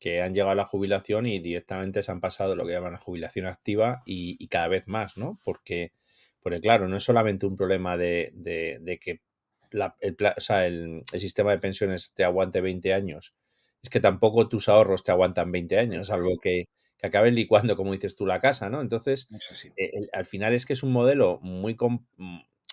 Que 0.00 0.20
han 0.20 0.34
llegado 0.34 0.50
a 0.50 0.56
la 0.56 0.64
jubilación 0.64 1.26
y 1.26 1.38
directamente 1.38 2.02
se 2.02 2.10
han 2.10 2.20
pasado 2.20 2.56
lo 2.56 2.66
que 2.66 2.72
llaman 2.72 2.94
la 2.94 2.98
jubilación 2.98 3.46
activa 3.46 4.02
y, 4.04 4.48
cada 4.48 4.66
vez 4.66 4.88
más, 4.88 5.16
¿no? 5.16 5.38
Porque, 5.44 5.92
porque, 6.40 6.60
claro, 6.60 6.88
no 6.88 6.96
es 6.96 7.04
solamente 7.04 7.46
un 7.46 7.56
problema 7.56 7.96
de, 7.96 8.32
que 9.00 9.20
el, 10.00 11.04
sistema 11.20 11.52
de 11.52 11.58
pensiones 11.58 12.12
te 12.14 12.24
aguante 12.24 12.60
20 12.60 12.92
años, 12.94 13.34
es 13.80 13.90
que 13.90 14.00
tampoco 14.00 14.48
tus 14.48 14.68
ahorros 14.68 15.04
te 15.04 15.12
aguantan 15.12 15.52
20 15.52 15.78
años, 15.78 16.10
algo 16.10 16.36
que, 16.42 16.64
que 16.98 17.06
acaben 17.06 17.36
licuando, 17.36 17.76
como 17.76 17.92
dices 17.92 18.16
tú, 18.16 18.26
la 18.26 18.40
casa, 18.40 18.68
¿no? 18.70 18.80
Entonces, 18.80 19.28
eh, 19.76 20.08
al 20.12 20.24
final 20.24 20.52
es 20.52 20.66
que 20.66 20.72
es 20.72 20.82
un 20.82 20.92
modelo 20.92 21.38
muy, 21.42 21.76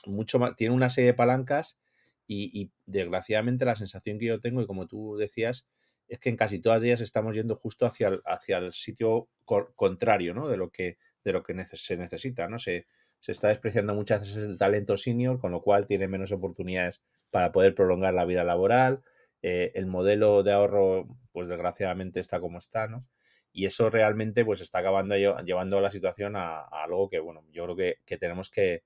mucho 0.07 0.39
más, 0.39 0.55
tiene 0.55 0.73
una 0.75 0.89
serie 0.89 1.11
de 1.11 1.15
palancas 1.15 1.79
y, 2.27 2.71
desgraciadamente 2.85 3.65
la 3.65 3.75
sensación 3.75 4.19
que 4.19 4.25
yo 4.25 4.39
tengo, 4.39 4.61
y 4.61 4.67
como 4.67 4.87
tú 4.87 5.15
decías, 5.17 5.67
es 6.07 6.19
que 6.19 6.29
en 6.29 6.37
casi 6.37 6.59
todas 6.59 6.83
ellas 6.83 7.01
estamos 7.01 7.35
yendo 7.35 7.55
justo 7.55 7.85
hacia 7.85 8.09
el, 8.09 8.21
hacia 8.25 8.57
el 8.57 8.73
sitio 8.73 9.29
contrario, 9.75 10.33
¿no? 10.33 10.47
De 10.47 10.57
lo 10.57 10.69
que, 10.69 10.97
de 11.23 11.33
lo 11.33 11.43
que 11.43 11.65
se 11.65 11.97
necesita, 11.97 12.47
¿no? 12.47 12.59
Se, 12.59 12.87
se 13.19 13.31
está 13.31 13.49
despreciando 13.49 13.93
muchas 13.93 14.21
veces 14.21 14.37
el 14.37 14.57
talento 14.57 14.97
senior, 14.97 15.39
con 15.39 15.51
lo 15.51 15.61
cual 15.61 15.87
tiene 15.87 16.07
menos 16.07 16.31
oportunidades 16.31 17.01
para 17.29 17.51
poder 17.51 17.75
prolongar 17.75 18.13
la 18.13 18.25
vida 18.25 18.43
laboral. 18.43 19.03
Eh, 19.41 19.71
el 19.75 19.85
modelo 19.85 20.43
de 20.43 20.53
ahorro, 20.53 21.07
pues 21.31 21.47
desgraciadamente 21.47 22.19
está 22.19 22.39
como 22.39 22.57
está, 22.57 22.87
¿no? 22.87 23.05
Y 23.51 23.65
eso 23.65 23.89
realmente 23.89 24.45
pues 24.45 24.61
está 24.61 24.79
acabando 24.79 25.15
llevando 25.15 25.81
la 25.81 25.89
situación 25.89 26.35
a, 26.35 26.61
algo 26.61 27.09
que, 27.09 27.19
bueno, 27.19 27.43
yo 27.51 27.63
creo 27.63 27.75
que, 27.75 27.95
que 28.05 28.17
tenemos 28.17 28.49
que, 28.51 28.83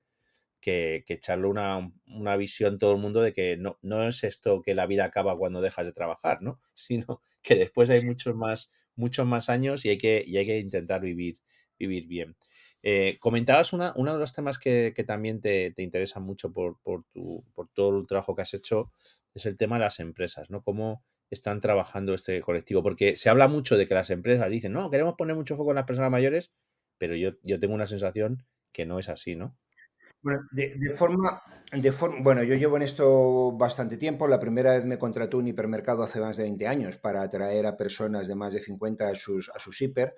que, 0.61 1.03
echarle 1.07 1.47
una, 1.47 1.91
una, 2.07 2.37
visión 2.37 2.77
todo 2.77 2.93
el 2.93 2.99
mundo 2.99 3.21
de 3.21 3.33
que 3.33 3.57
no, 3.57 3.77
no 3.81 4.07
es 4.07 4.23
esto 4.23 4.61
que 4.61 4.75
la 4.75 4.85
vida 4.85 5.05
acaba 5.05 5.37
cuando 5.37 5.61
dejas 5.61 5.85
de 5.85 5.93
trabajar, 5.93 6.41
¿no? 6.41 6.61
Sino 6.73 7.21
que 7.41 7.55
después 7.55 7.89
hay 7.89 8.05
muchos 8.05 8.35
más, 8.35 8.71
muchos 8.95 9.25
más 9.25 9.49
años 9.49 9.85
y 9.85 9.89
hay 9.89 9.97
que, 9.97 10.23
y 10.25 10.37
hay 10.37 10.45
que 10.45 10.59
intentar 10.59 11.01
vivir, 11.01 11.39
vivir 11.77 12.07
bien. 12.07 12.37
Eh, 12.83 13.17
comentabas 13.19 13.73
una, 13.73 13.93
uno 13.95 14.13
de 14.13 14.19
los 14.19 14.33
temas 14.33 14.57
que, 14.57 14.93
que 14.95 15.03
también 15.03 15.39
te, 15.39 15.71
te, 15.71 15.83
interesa 15.83 16.19
mucho 16.19 16.51
por, 16.51 16.79
por, 16.81 17.03
tu, 17.11 17.43
por 17.53 17.69
todo 17.69 17.99
el 17.99 18.07
trabajo 18.07 18.35
que 18.35 18.41
has 18.43 18.53
hecho, 18.53 18.91
es 19.33 19.45
el 19.45 19.57
tema 19.57 19.77
de 19.77 19.85
las 19.85 19.99
empresas, 19.99 20.49
¿no? 20.49 20.63
Cómo 20.63 21.03
están 21.29 21.61
trabajando 21.61 22.13
este 22.13 22.41
colectivo. 22.41 22.83
Porque 22.83 23.15
se 23.15 23.29
habla 23.29 23.47
mucho 23.47 23.77
de 23.77 23.87
que 23.87 23.93
las 23.93 24.09
empresas 24.09 24.49
dicen, 24.49 24.73
no, 24.73 24.91
queremos 24.91 25.15
poner 25.15 25.35
mucho 25.35 25.55
foco 25.55 25.71
en 25.71 25.75
las 25.75 25.85
personas 25.85 26.11
mayores, 26.11 26.51
pero 26.97 27.15
yo, 27.15 27.31
yo 27.43 27.59
tengo 27.59 27.73
una 27.73 27.87
sensación 27.87 28.45
que 28.71 28.85
no 28.85 28.99
es 28.99 29.09
así, 29.09 29.35
¿no? 29.35 29.57
Bueno, 30.23 30.41
de, 30.51 30.95
forma, 30.95 31.41
de 31.71 31.91
forma, 31.91 32.17
bueno, 32.21 32.43
yo 32.43 32.53
llevo 32.53 32.77
en 32.77 32.83
esto 32.83 33.53
bastante 33.53 33.97
tiempo. 33.97 34.27
La 34.27 34.39
primera 34.39 34.73
vez 34.73 34.85
me 34.85 34.99
contrató 34.99 35.39
un 35.39 35.47
hipermercado 35.47 36.03
hace 36.03 36.19
más 36.19 36.37
de 36.37 36.43
20 36.43 36.67
años 36.67 36.97
para 36.97 37.23
atraer 37.23 37.65
a 37.65 37.75
personas 37.75 38.27
de 38.27 38.35
más 38.35 38.53
de 38.53 38.59
50 38.59 39.07
a 39.07 39.15
sus, 39.15 39.49
a 39.49 39.57
sus 39.57 39.81
hiper. 39.81 40.15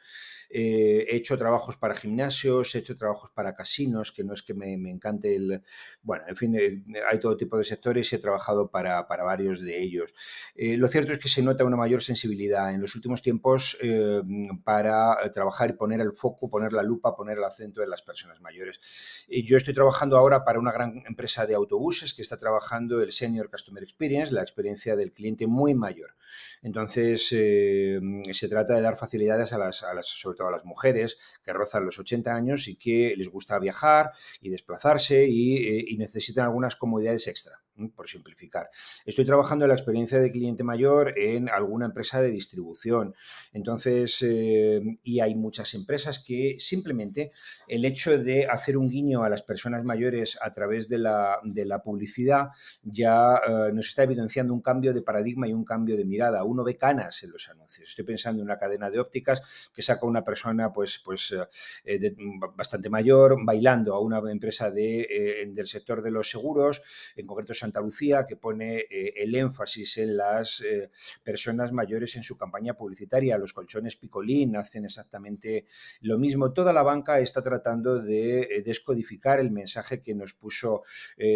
Eh, 0.50 1.06
he 1.10 1.16
hecho 1.16 1.38
trabajos 1.38 1.78
para 1.78 1.96
gimnasios, 1.96 2.76
he 2.76 2.80
hecho 2.80 2.98
trabajos 2.98 3.32
para 3.32 3.56
casinos, 3.56 4.12
que 4.12 4.26
no 4.26 4.34
es 4.34 4.44
que 4.44 4.54
me, 4.54 4.76
me 4.78 4.92
encante 4.92 5.38
el... 5.38 5.62
Bueno, 6.02 6.26
en 6.28 6.36
fin, 6.36 6.54
eh, 6.56 6.84
hay 7.10 7.20
todo 7.20 7.38
tipo 7.38 7.58
de 7.58 7.63
sectores 7.63 8.12
y 8.12 8.18
he 8.18 8.20
trabajado 8.20 8.70
para, 8.70 9.08
para 9.08 9.24
varios 9.24 9.62
de 9.62 9.82
ellos. 9.82 10.13
Eh, 10.54 10.76
lo 10.76 10.89
cierto 10.89 11.13
es 11.13 11.20
que 11.20 11.30
se 11.30 11.42
nota 11.42 11.63
una 11.63 11.78
mayor 11.78 12.04
sensibilidad 12.04 12.74
en 12.74 12.82
los 12.82 12.94
últimos 12.96 13.22
tiempos 13.22 13.78
eh, 13.82 14.22
para 14.66 15.16
trabajar 15.32 15.70
y 15.70 15.74
poner 15.74 16.02
el 16.02 16.12
foco, 16.12 16.50
poner 16.50 16.74
la 16.74 16.84
lupa, 16.84 17.16
poner 17.16 17.38
el 17.38 17.44
acento 17.46 17.82
en 17.82 17.89
las 17.89 18.02
personas 18.02 18.42
mayores. 18.42 18.82
yo 19.30 19.56
estoy 19.56 19.74
trabajando 19.74 19.92
trabajando 19.93 20.17
ahora 20.17 20.43
para 20.43 20.60
una 20.60 20.71
gran 20.71 21.03
empresa 21.06 21.45
de 21.45 21.53
autobuses 21.53 22.15
que 22.15 22.23
está 22.23 22.36
trabajando 22.36 22.99
el 23.03 23.12
Senior 23.12 23.51
Customer 23.51 23.84
Experience, 23.84 24.34
la 24.34 24.41
experiencia 24.41 24.95
del 24.95 25.12
cliente 25.12 25.45
muy 25.45 25.75
mayor. 25.75 26.15
Entonces, 26.63 27.27
eh, 27.32 27.99
se 28.32 28.47
trata 28.47 28.73
de 28.73 28.82
dar 28.82 28.97
facilidades 28.97 29.53
a 29.53 29.60
las, 29.60 29.86
sobre 30.01 30.36
todo 30.36 30.47
a 30.47 30.51
las 30.51 30.65
mujeres 30.65 31.19
que 31.43 31.53
rozan 31.53 31.86
los 31.86 31.99
80 31.99 32.34
años 32.34 32.67
y 32.67 32.75
que 32.75 33.13
les 33.15 33.29
gusta 33.29 33.60
viajar 33.60 34.13
y 34.41 34.49
desplazarse 34.49 35.27
y, 35.27 35.58
eh, 35.58 35.86
y 35.88 35.97
necesitan 35.97 36.45
algunas 36.45 36.75
comodidades 36.75 37.27
extra 37.27 37.62
por 37.95 38.07
simplificar. 38.07 38.69
Estoy 39.05 39.25
trabajando 39.25 39.65
en 39.65 39.69
la 39.69 39.75
experiencia 39.75 40.19
de 40.19 40.31
cliente 40.31 40.63
mayor 40.63 41.17
en 41.17 41.49
alguna 41.49 41.88
empresa 41.88 42.21
de 42.21 42.29
distribución. 42.29 43.15
Entonces, 43.51 44.21
eh, 44.21 44.81
y 45.03 45.19
hay 45.19 45.36
muchas 45.36 45.73
empresas 45.73 46.19
que 46.19 46.55
simplemente 46.59 47.31
el 47.67 47.86
hecho 47.86 48.17
de 48.17 48.47
hacer 48.47 48.77
un 48.77 48.89
guiño 48.89 49.23
a 49.23 49.29
las 49.29 49.41
personas 49.41 49.83
mayores 49.83 50.38
a 50.41 50.51
través 50.51 50.88
de 50.89 50.99
la, 50.99 51.41
publicidad 51.83 52.49
ya 52.83 53.36
eh, 53.36 53.71
nos 53.73 53.88
está 53.88 54.03
evidenciando 54.03 54.53
un 54.53 54.62
cambio 54.62 54.93
de 54.93 55.01
paradigma 55.01 55.47
y 55.47 55.53
un 55.53 55.65
cambio 55.65 55.97
de 55.97 56.05
mirada. 56.05 56.43
Uno 56.43 56.63
ve 56.63 56.77
canas 56.77 57.23
en 57.23 57.31
los 57.31 57.49
anuncios. 57.49 57.89
Estoy 57.89 58.05
pensando 58.05 58.41
en 58.41 58.45
una 58.45 58.57
cadena 58.57 58.89
de 58.89 58.99
ópticas 58.99 59.71
que 59.73 59.81
saca 59.81 60.05
una 60.05 60.23
persona 60.23 60.71
pues, 60.71 61.01
pues 61.03 61.36
eh, 61.83 62.15
bastante 62.55 62.89
mayor 62.89 63.38
bailando 63.43 63.95
a 63.95 63.99
una 63.99 64.19
empresa 64.31 64.69
de, 64.69 65.49
del 65.53 65.67
sector 65.67 66.01
de 66.01 66.12
los 66.12 66.29
seguros, 66.29 66.81
en 67.15 67.25
concreto 67.25 67.53
Santa 67.63 67.80
Lucía, 67.80 68.26
que 68.28 68.36
pone 68.36 68.80
eh, 68.80 69.13
el 69.15 69.34
énfasis 69.36 69.97
en 69.97 70.17
las 70.17 70.60
eh, 70.60 70.89
personas 71.23 71.71
mayores 71.71 72.17
en 72.17 72.23
su 72.23 72.38
campaña 72.38 72.73
publicitaria. 72.73 73.38
Los 73.38 73.54
colchones 73.54 73.95
Picolín 73.95 74.58
hacen 74.58 74.84
exactamente 74.84 75.65
lo 76.02 76.17
mismo. 76.17 76.52
Toda 76.52 76.73
la 76.73 76.84
banca 76.84 77.21
está 77.21 77.41
tratando 77.41 78.02
de 78.02 78.41
eh, 78.41 78.63
descodificar 78.63 79.39
el 79.39 79.49
mensaje 79.49 80.02
que 80.02 80.13
nos 80.13 80.34
puso 80.34 80.84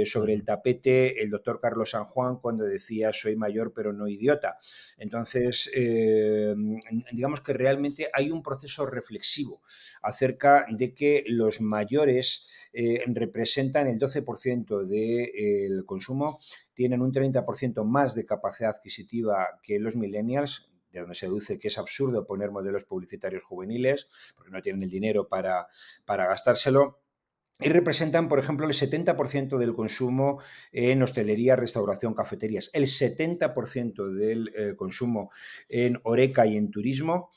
sobre 0.06 0.34
el 0.34 0.44
tapete 0.44 1.22
el 1.22 1.30
doctor 1.30 1.60
Carlos 1.62 1.92
San 1.92 2.06
Juan 2.06 2.38
cuando 2.38 2.66
decía 2.66 3.14
soy 3.14 3.36
mayor 3.36 3.72
pero 3.74 3.94
no 3.94 4.08
idiota. 4.08 4.58
Entonces, 4.98 5.70
digamos 7.12 7.42
que 7.42 7.54
realmente 7.54 8.10
hay 8.14 8.32
un 8.32 8.42
proceso 8.42 8.86
reflexivo 8.86 9.62
acerca 10.02 10.66
de 10.70 10.94
que 10.94 11.24
los 11.28 11.62
mayores 11.62 12.48
representan 13.08 13.88
el 13.88 14.00
12% 14.00 14.86
del 14.86 15.86
consumo 15.86 16.17
tienen 16.74 17.02
un 17.02 17.12
30% 17.12 17.84
más 17.84 18.16
de 18.16 18.26
capacidad 18.26 18.72
adquisitiva 18.72 19.60
que 19.62 19.80
los 19.80 19.96
millennials, 19.96 20.70
de 20.92 21.02
donde 21.02 21.16
se 21.16 21.26
deduce 21.26 21.60
que 21.60 21.68
es 21.68 21.78
absurdo 21.78 22.26
poner 22.26 22.52
modelos 22.52 22.86
publicitarios 22.86 23.44
juveniles, 23.44 24.08
porque 24.36 24.52
no 24.52 24.62
tienen 24.62 24.84
el 24.84 24.90
dinero 24.90 25.28
para, 25.28 25.68
para 26.06 26.28
gastárselo. 26.28 27.02
Y 27.60 27.70
representan, 27.70 28.30
por 28.30 28.38
ejemplo, 28.38 28.68
el 28.68 28.74
70% 28.74 29.58
del 29.58 29.74
consumo 29.74 30.40
en 30.72 31.02
hostelería, 31.02 31.56
restauración, 31.56 32.14
cafeterías, 32.14 32.70
el 32.74 32.86
70% 32.86 34.14
del 34.14 34.54
eh, 34.56 34.76
consumo 34.76 35.32
en 35.68 36.00
oreca 36.04 36.46
y 36.46 36.56
en 36.56 36.70
turismo, 36.70 37.32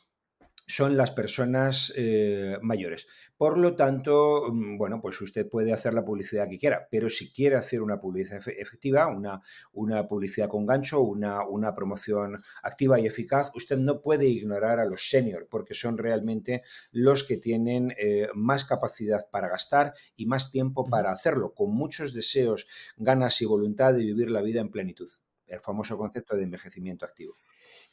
son 0.71 0.97
las 0.97 1.11
personas 1.11 1.93
eh, 1.97 2.57
mayores. 2.63 3.09
Por 3.37 3.59
lo 3.59 3.75
tanto, 3.75 4.45
mm, 4.53 4.79
bueno, 4.79 5.01
pues 5.01 5.21
usted 5.21 5.49
puede 5.49 5.73
hacer 5.73 5.95
la 5.95 6.05
publicidad 6.05 6.49
que 6.49 6.59
quiera, 6.59 6.87
pero 6.91 7.11
si 7.11 7.33
quiere 7.33 7.57
hacer 7.57 7.83
una 7.83 7.99
publicidad 7.99 8.41
efectiva, 8.49 9.09
una, 9.09 9.41
una 9.73 10.07
publicidad 10.07 10.49
con 10.49 10.67
gancho, 10.67 11.01
una, 11.01 11.45
una, 11.45 11.75
promoción 11.75 12.41
activa 12.63 13.01
y 13.01 13.07
eficaz, 13.07 13.51
usted 13.55 13.79
no 13.79 14.01
puede 14.01 14.27
ignorar 14.27 14.79
a 14.79 14.85
los 14.85 15.09
senior, 15.09 15.49
porque 15.51 15.75
son 15.75 15.99
realmente 15.99 16.63
los 16.93 17.25
que 17.25 17.37
tienen 17.37 17.93
eh, 17.99 18.29
más 18.35 18.65
capacidad 18.65 19.29
para 19.31 19.49
gastar 19.49 19.93
y 20.15 20.27
más 20.27 20.53
tiempo 20.53 20.89
para 20.89 21.11
hacerlo, 21.11 21.53
con 21.53 21.73
muchos 21.75 22.15
deseos, 22.15 22.69
ganas 22.97 23.41
y 23.43 23.45
voluntad 23.45 23.93
de 23.93 24.05
vivir 24.05 24.31
la 24.31 24.43
vida 24.43 24.61
en 24.61 24.71
plenitud. 24.71 25.11
El 25.49 25.61
famoso 25.61 25.99
concepto 25.99 26.37
de 26.37 26.45
envejecimiento 26.45 27.05
activo. 27.05 27.37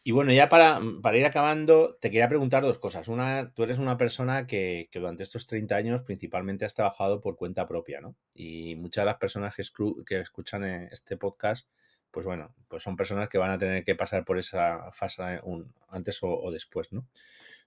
Y 0.04 0.12
bueno, 0.12 0.32
ya 0.32 0.48
para, 0.50 0.80
mm, 0.80 1.02
para, 1.02 1.18
ir 1.18 1.26
acabando, 1.26 1.98
te 2.00 2.10
quería 2.10 2.30
preguntar 2.30 2.64
dos 2.64 2.80
cosas. 2.80 3.08
Una, 3.08 3.54
tú 3.54 3.64
eres 3.64 3.78
una 3.78 3.98
persona 3.98 4.48
que, 4.48 4.88
que, 4.92 5.00
durante 5.00 5.24
estos 5.24 5.48
30 5.48 5.76
años 5.76 6.02
principalmente 6.04 6.66
has 6.66 6.76
trabajado 6.76 7.22
por 7.22 7.36
cuenta 7.36 7.68
propia, 7.68 8.02
¿no? 8.02 8.16
Y 8.34 8.76
muchas 8.76 9.04
de 9.04 9.08
las 9.08 9.18
personas 9.18 9.56
que, 9.56 9.64
que 10.06 10.20
escuchan 10.22 10.64
eh, 10.64 10.90
este 10.92 11.18
podcast, 11.18 11.68
pues 12.12 12.26
bueno, 12.26 12.56
pues 12.68 12.84
son 12.84 12.96
personas 12.96 13.30
que 13.30 13.38
van 13.38 13.52
a 13.52 13.58
tener 13.58 13.84
que 13.84 13.96
pasar 13.96 14.26
por 14.26 14.38
esa 14.38 14.92
fase 14.94 15.40
un, 15.44 15.74
antes 15.90 16.24
o, 16.24 16.30
o, 16.30 16.52
después, 16.52 16.94
¿no? 16.94 17.08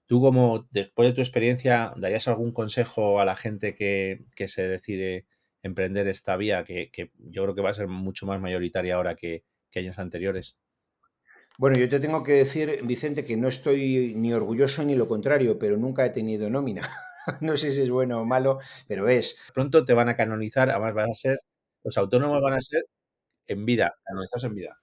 Tú 0.07 0.21
como, 0.21 0.67
después 0.71 1.09
de 1.09 1.13
tu 1.15 1.21
experiencia, 1.21 1.93
¿darías 1.95 2.27
algún 2.27 2.51
consejo 2.51 3.21
a 3.21 3.25
la 3.25 3.35
gente 3.35 3.75
que, 3.75 4.25
que 4.35 4.47
se 4.47 4.67
decide 4.67 5.25
emprender 5.63 6.07
esta 6.07 6.35
vía, 6.37 6.63
que, 6.65 6.89
que, 6.91 7.11
yo 7.19 7.43
creo 7.43 7.55
que 7.55 7.61
va 7.61 7.69
a 7.69 7.73
ser 7.73 7.87
mucho 7.87 8.25
más 8.25 8.41
mayoritaria 8.41 8.95
ahora 8.95 9.15
que, 9.15 9.43
que 9.69 9.79
años 9.79 9.99
anteriores? 9.99 10.57
Bueno, 11.61 11.77
yo 11.77 11.87
te 11.87 11.99
tengo 11.99 12.23
que 12.23 12.31
decir, 12.33 12.79
Vicente, 12.83 13.23
que 13.23 13.37
no 13.37 13.47
estoy 13.47 14.15
ni 14.15 14.33
orgulloso 14.33 14.83
ni 14.83 14.95
lo 14.95 15.07
contrario, 15.07 15.59
pero 15.59 15.77
nunca 15.77 16.03
he 16.03 16.09
tenido 16.09 16.49
nómina. 16.49 16.81
no 17.41 17.55
sé 17.55 17.69
si 17.71 17.81
es 17.83 17.89
bueno 17.91 18.19
o 18.21 18.25
malo, 18.25 18.57
pero 18.87 19.07
es. 19.09 19.37
Pronto 19.53 19.85
te 19.85 19.93
van 19.93 20.09
a 20.09 20.15
canonizar, 20.17 20.71
además 20.71 20.95
van 20.95 21.11
a 21.11 21.13
ser, 21.13 21.37
los 21.83 21.95
autónomos 21.99 22.41
van 22.41 22.55
a 22.55 22.61
ser 22.61 22.81
en 23.47 23.65
vida, 23.65 23.93
canonizados 24.05 24.45
en 24.45 24.55
vida. 24.55 24.79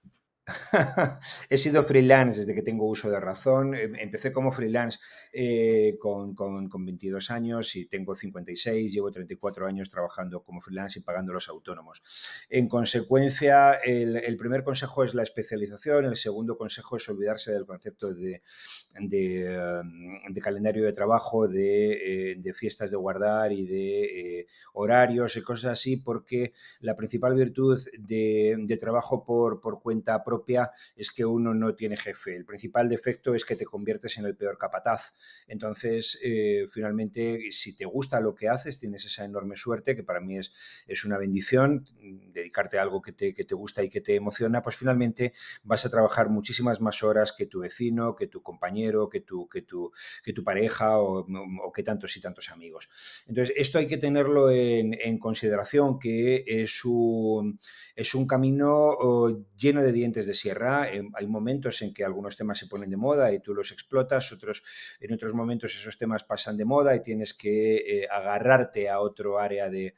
He 1.49 1.57
sido 1.57 1.83
freelance 1.83 2.39
desde 2.39 2.53
que 2.55 2.61
tengo 2.61 2.85
uso 2.85 3.09
de 3.09 3.19
razón. 3.19 3.75
Em, 3.75 3.95
empecé 3.95 4.31
como 4.31 4.51
freelance 4.51 4.99
eh, 5.33 5.97
con, 5.99 6.35
con, 6.35 6.85
22 6.85 7.31
años 7.31 7.75
y 7.75 7.85
tengo 7.85 8.15
56. 8.15 8.91
Llevo 8.91 9.11
34 9.11 9.67
años 9.67 9.89
trabajando 9.89 10.43
como 10.43 10.61
freelance 10.61 10.99
y 10.99 11.01
pagando 11.01 11.33
los 11.33 11.49
autónomos. 11.49 12.01
En 12.49 12.67
consecuencia, 12.67 13.73
el, 13.73 14.37
primer 14.37 14.63
consejo 14.63 15.03
es 15.03 15.13
la 15.13 15.23
especialización. 15.23 16.05
El 16.05 16.17
segundo 16.17 16.57
consejo 16.57 16.97
es 16.97 17.07
olvidarse 17.09 17.51
del 17.51 17.65
concepto 17.65 18.13
de, 18.13 18.41
de, 18.99 19.45
em, 19.45 20.33
calendario 20.41 20.85
de 20.85 20.93
trabajo, 20.93 21.47
de, 21.47 22.33
eh, 22.33 22.53
fiestas 22.53 22.89
de 22.91 22.97
guardar 22.97 23.51
y 23.51 23.65
de 23.67 24.39
eh, 24.39 24.47
horarios 24.73 25.37
y 25.37 25.41
cosas 25.41 25.73
así, 25.73 25.97
porque 25.97 26.53
la 26.79 26.95
principal 26.95 27.35
virtud 27.35 27.79
de, 27.97 28.77
trabajo 28.79 29.23
por, 29.23 29.59
por 29.61 29.81
cuenta 29.81 30.23
propia 30.23 30.38
es 30.95 31.11
que 31.11 31.25
uno 31.25 31.53
no 31.53 31.75
tiene 31.75 31.97
jefe. 31.97 32.35
El 32.35 32.45
principal 32.45 32.89
defecto 32.89 33.35
es 33.35 33.45
que 33.45 33.55
te 33.55 33.65
conviertes 33.65 34.17
en 34.17 34.25
el 34.25 34.35
peor 34.35 34.57
capataz. 34.57 35.13
Entonces, 35.47 36.19
eh, 36.23 36.67
finalmente, 36.71 37.51
si 37.51 37.75
te 37.75 37.85
gusta 37.85 38.19
lo 38.19 38.35
que 38.35 38.49
haces, 38.49 38.79
tienes 38.79 39.05
esa 39.05 39.25
enorme 39.25 39.55
suerte, 39.55 39.95
que 39.95 40.03
para 40.03 40.19
mí 40.19 40.37
es, 40.37 40.51
es 40.87 41.05
una 41.05 41.17
bendición, 41.17 41.85
mm, 41.99 42.31
dedicarte 42.31 42.79
a 42.79 42.83
algo 42.83 43.01
que 43.01 43.11
te, 43.11 43.33
que 43.33 43.45
te 43.45 43.55
gusta 43.55 43.83
y 43.83 43.89
que 43.89 44.01
te 44.01 44.15
emociona, 44.15 44.61
pues 44.61 44.75
finalmente 44.75 45.33
vas 45.63 45.85
a 45.85 45.89
trabajar 45.89 46.29
muchísimas 46.29 46.81
más 46.81 47.03
horas 47.03 47.33
que 47.33 47.45
tu 47.45 47.59
vecino, 47.59 48.15
que 48.15 48.27
tu 48.27 48.41
compañero, 48.41 49.09
que 49.09 49.21
tu, 49.21 49.47
que 49.47 49.61
tu, 49.61 49.91
que 50.23 50.33
tu 50.33 50.43
pareja 50.43 50.99
o, 50.99 51.25
que 51.73 51.83
tantos 51.83 52.15
y 52.17 52.21
tantos 52.21 52.49
amigos. 52.49 52.89
Entonces, 53.27 53.55
esto 53.57 53.77
hay 53.77 53.87
que 53.87 53.97
tenerlo 53.97 54.51
en, 54.51 54.95
en 54.99 55.17
consideración, 55.17 55.99
que 55.99 56.43
es 56.45 56.83
un, 56.85 57.59
es 57.95 58.15
un 58.15 58.27
camino 58.27 58.89
oh, 58.89 59.45
lleno 59.55 59.81
de 59.83 59.91
dientes 59.91 60.25
de 60.29 60.35
sierra. 60.35 60.89
Em, 60.89 61.11
hay 61.15 61.27
momentos 61.27 61.81
en 61.81 61.93
que 61.93 62.05
algunos 62.05 62.37
temas 62.37 62.57
se 62.57 62.67
ponen 62.67 62.89
de 62.89 62.97
moda 62.97 63.33
y 63.33 63.39
tú 63.39 63.53
los 63.53 63.71
explotas, 63.71 64.31
otros, 64.31 64.63
en 65.01 65.13
otros 65.13 65.33
momentos 65.33 65.75
esos 65.75 65.97
temas 65.97 66.23
pasan 66.23 66.55
de 66.55 66.65
moda 66.65 66.95
y 66.95 67.01
tienes 67.01 67.33
que 67.33 67.75
eh, 67.75 68.07
agarrarte 68.09 68.89
a 68.89 69.01
otro 69.01 69.39
área 69.39 69.69
de, 69.69 69.93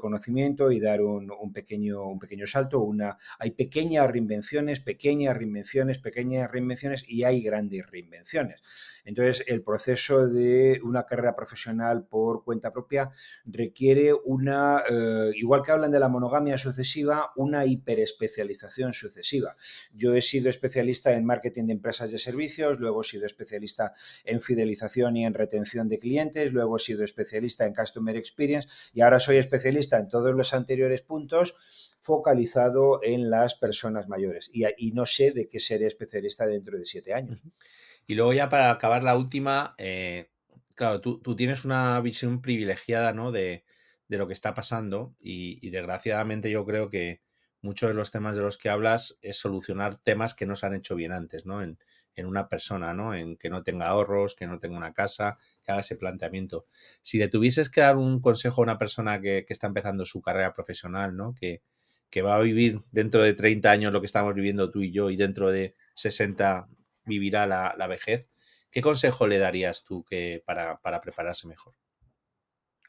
conocimiento 0.00 0.72
y 0.72 0.80
dar 0.80 1.00
un, 1.02 1.52
pequeño, 1.52 2.04
un 2.08 2.18
pequeño 2.18 2.46
salto. 2.46 2.80
Una, 2.80 3.16
hay 3.38 3.52
pequeñas 3.52 4.10
reinvenciones, 4.10 4.80
pequeñas 4.80 5.36
reinvenciones, 5.36 5.98
pequeñas 5.98 6.50
reinvenciones 6.50 7.04
y 7.06 7.22
hay 7.24 7.42
grandes 7.42 7.88
reinvenciones. 7.88 8.62
Entonces, 9.04 9.44
el 9.46 9.62
proceso 9.62 10.26
de 10.26 10.80
una 10.82 11.04
carrera 11.04 11.36
profesional 11.36 12.06
por 12.06 12.42
cuenta 12.42 12.72
propia 12.72 13.10
requiere 13.44 14.12
una, 14.14 14.82
eh, 14.90 15.30
igual 15.34 15.62
que 15.62 15.72
hablan 15.72 15.90
de 15.90 16.00
la 16.00 16.08
monogamia 16.08 16.56
sucesiva, 16.56 17.32
una 17.36 17.66
hiperespecialización 17.66 18.94
sucesiva. 18.94 19.56
Yo 19.92 20.14
he 20.14 20.22
sido 20.22 20.50
especialista 20.50 21.12
en 21.12 21.24
marketing 21.24 21.66
de 21.66 21.72
empresas 21.72 22.10
de 22.10 22.18
servicios, 22.18 22.78
luego 22.78 23.02
he 23.02 23.04
sido 23.04 23.26
especialista 23.26 23.94
en 24.24 24.40
fidelización 24.40 25.16
y 25.16 25.26
en 25.26 25.34
retención 25.34 25.88
de 25.88 25.98
clientes, 25.98 26.52
luego 26.52 26.76
he 26.76 26.80
sido 26.80 27.04
especialista 27.04 27.66
en 27.66 27.74
customer 27.74 28.16
experience 28.16 28.68
y 28.92 29.00
ahora 29.00 29.20
soy 29.20 29.36
especialista 29.36 29.98
en 29.98 30.08
todos 30.08 30.34
los 30.34 30.54
anteriores 30.54 31.02
puntos 31.02 31.54
focalizado 32.04 33.00
en 33.02 33.30
las 33.30 33.54
personas 33.54 34.08
mayores. 34.08 34.50
Y, 34.52 34.92
no 34.92 35.06
sé 35.06 35.32
de 35.32 35.48
qué 35.48 35.58
seré 35.58 35.86
especialista 35.86 36.46
dentro 36.46 36.78
de 36.78 36.84
siete 36.84 37.14
años. 37.14 37.40
Y 38.06 38.14
luego 38.14 38.34
ya 38.34 38.50
para 38.50 38.70
acabar 38.70 39.02
la 39.02 39.16
última, 39.16 39.74
eh, 39.78 40.28
claro, 40.74 41.00
tú, 41.00 41.34
tienes 41.34 41.64
una 41.64 41.98
visión 42.00 42.42
privilegiada 42.42 43.14
¿no? 43.14 43.32
de, 43.32 43.64
lo 44.08 44.26
que 44.26 44.34
está 44.34 44.52
pasando 44.52 45.16
y, 45.18 45.70
desgraciadamente 45.70 46.50
yo 46.50 46.64
creo 46.66 46.90
que 46.90 47.22
muchos 47.64 47.88
de 47.88 47.94
los 47.94 48.10
temas 48.10 48.36
de 48.36 48.42
los 48.42 48.58
que 48.58 48.68
hablas 48.68 49.16
es 49.22 49.38
solucionar 49.38 49.96
temas 49.96 50.34
que 50.34 50.46
no 50.46 50.54
se 50.54 50.66
han 50.66 50.74
hecho 50.74 50.94
bien 50.94 51.12
antes, 51.12 51.46
¿no? 51.46 51.62
En, 51.62 51.78
en 52.14 52.26
una 52.26 52.48
persona, 52.48 52.94
¿no? 52.94 53.14
En 53.14 53.36
que 53.36 53.50
no 53.50 53.62
tenga 53.62 53.86
ahorros, 53.86 54.34
que 54.34 54.46
no 54.46 54.58
tenga 54.58 54.76
una 54.76 54.92
casa, 54.92 55.38
que 55.62 55.72
haga 55.72 55.80
ese 55.80 55.96
planteamiento. 55.96 56.66
Si 57.02 57.18
le 57.18 57.28
tuvieses 57.28 57.70
que 57.70 57.80
dar 57.80 57.96
un 57.96 58.20
consejo 58.20 58.60
a 58.60 58.64
una 58.64 58.78
persona 58.78 59.20
que, 59.20 59.46
está 59.48 59.66
empezando 59.66 60.04
su 60.04 60.20
carrera 60.20 60.52
profesional, 60.54 61.16
¿no? 61.16 61.34
Que, 61.34 61.62
que, 62.10 62.22
va 62.22 62.36
a 62.36 62.40
vivir 62.40 62.82
dentro 62.92 63.22
de 63.22 63.34
30 63.34 63.70
años 63.70 63.92
lo 63.92 64.00
que 64.00 64.06
estamos 64.06 64.34
viviendo 64.34 64.70
tú 64.70 64.82
y 64.82 64.92
yo 64.92 65.10
y 65.10 65.16
dentro 65.16 65.50
de 65.50 65.74
60 65.94 66.68
vivirá 67.04 67.46
la, 67.46 67.74
la 67.78 67.86
vejez, 67.86 68.28
¿qué 68.70 68.82
consejo 68.82 69.26
le 69.26 69.38
darías 69.38 69.84
tú 69.84 70.04
que, 70.04 70.42
para, 70.46 70.80
para 70.80 71.00
prepararse 71.00 71.46
mejor? 71.48 71.74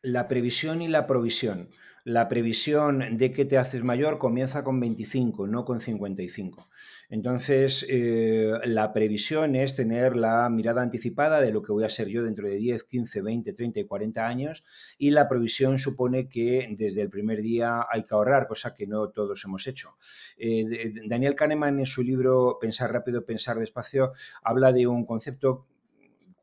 La 0.06 0.28
previsión 0.28 0.84
y 0.84 0.88
la 0.88 1.08
provisión. 1.08 1.68
La 2.04 2.28
previsión 2.28 3.18
de 3.18 3.32
que 3.32 3.44
te 3.44 3.58
haces 3.58 3.84
mayor 3.84 4.20
comienza 4.20 4.64
con 4.64 4.80
25, 4.80 5.48
no 5.48 5.66
con 5.66 5.80
55. 5.80 6.70
Entonces, 7.10 7.84
eh, 7.90 8.52
la 8.66 8.94
previsión 8.94 9.56
es 9.56 9.76
tener 9.76 10.16
la 10.16 10.48
mirada 10.52 10.84
anticipada 10.84 11.42
de 11.42 11.52
lo 11.52 11.64
que 11.64 11.72
voy 11.72 11.86
a 11.86 11.90
ser 11.90 12.08
yo 12.08 12.24
dentro 12.24 12.48
de 12.48 12.56
10, 12.56 12.84
15, 12.84 13.24
20, 13.24 13.54
30 13.54 13.80
y 13.80 13.86
40 13.86 14.28
años 14.28 14.64
y 15.00 15.10
la 15.10 15.28
provisión 15.28 15.80
supone 15.80 16.30
que 16.30 16.68
desde 16.78 17.02
el 17.02 17.10
primer 17.10 17.42
día 17.42 17.88
hay 17.92 18.04
que 18.04 18.14
ahorrar, 18.14 18.46
cosa 18.46 18.76
que 18.76 18.86
no 18.86 19.10
todos 19.10 19.44
hemos 19.44 19.66
hecho. 19.66 19.98
Eh, 20.38 20.94
Daniel 21.08 21.34
Kahneman 21.34 21.80
en 21.80 21.88
su 21.88 22.04
libro 22.04 22.60
Pensar 22.62 22.94
rápido, 22.94 23.26
pensar 23.26 23.58
despacio 23.58 24.12
habla 24.44 24.72
de 24.72 24.86
un 24.86 25.04
concepto 25.04 25.66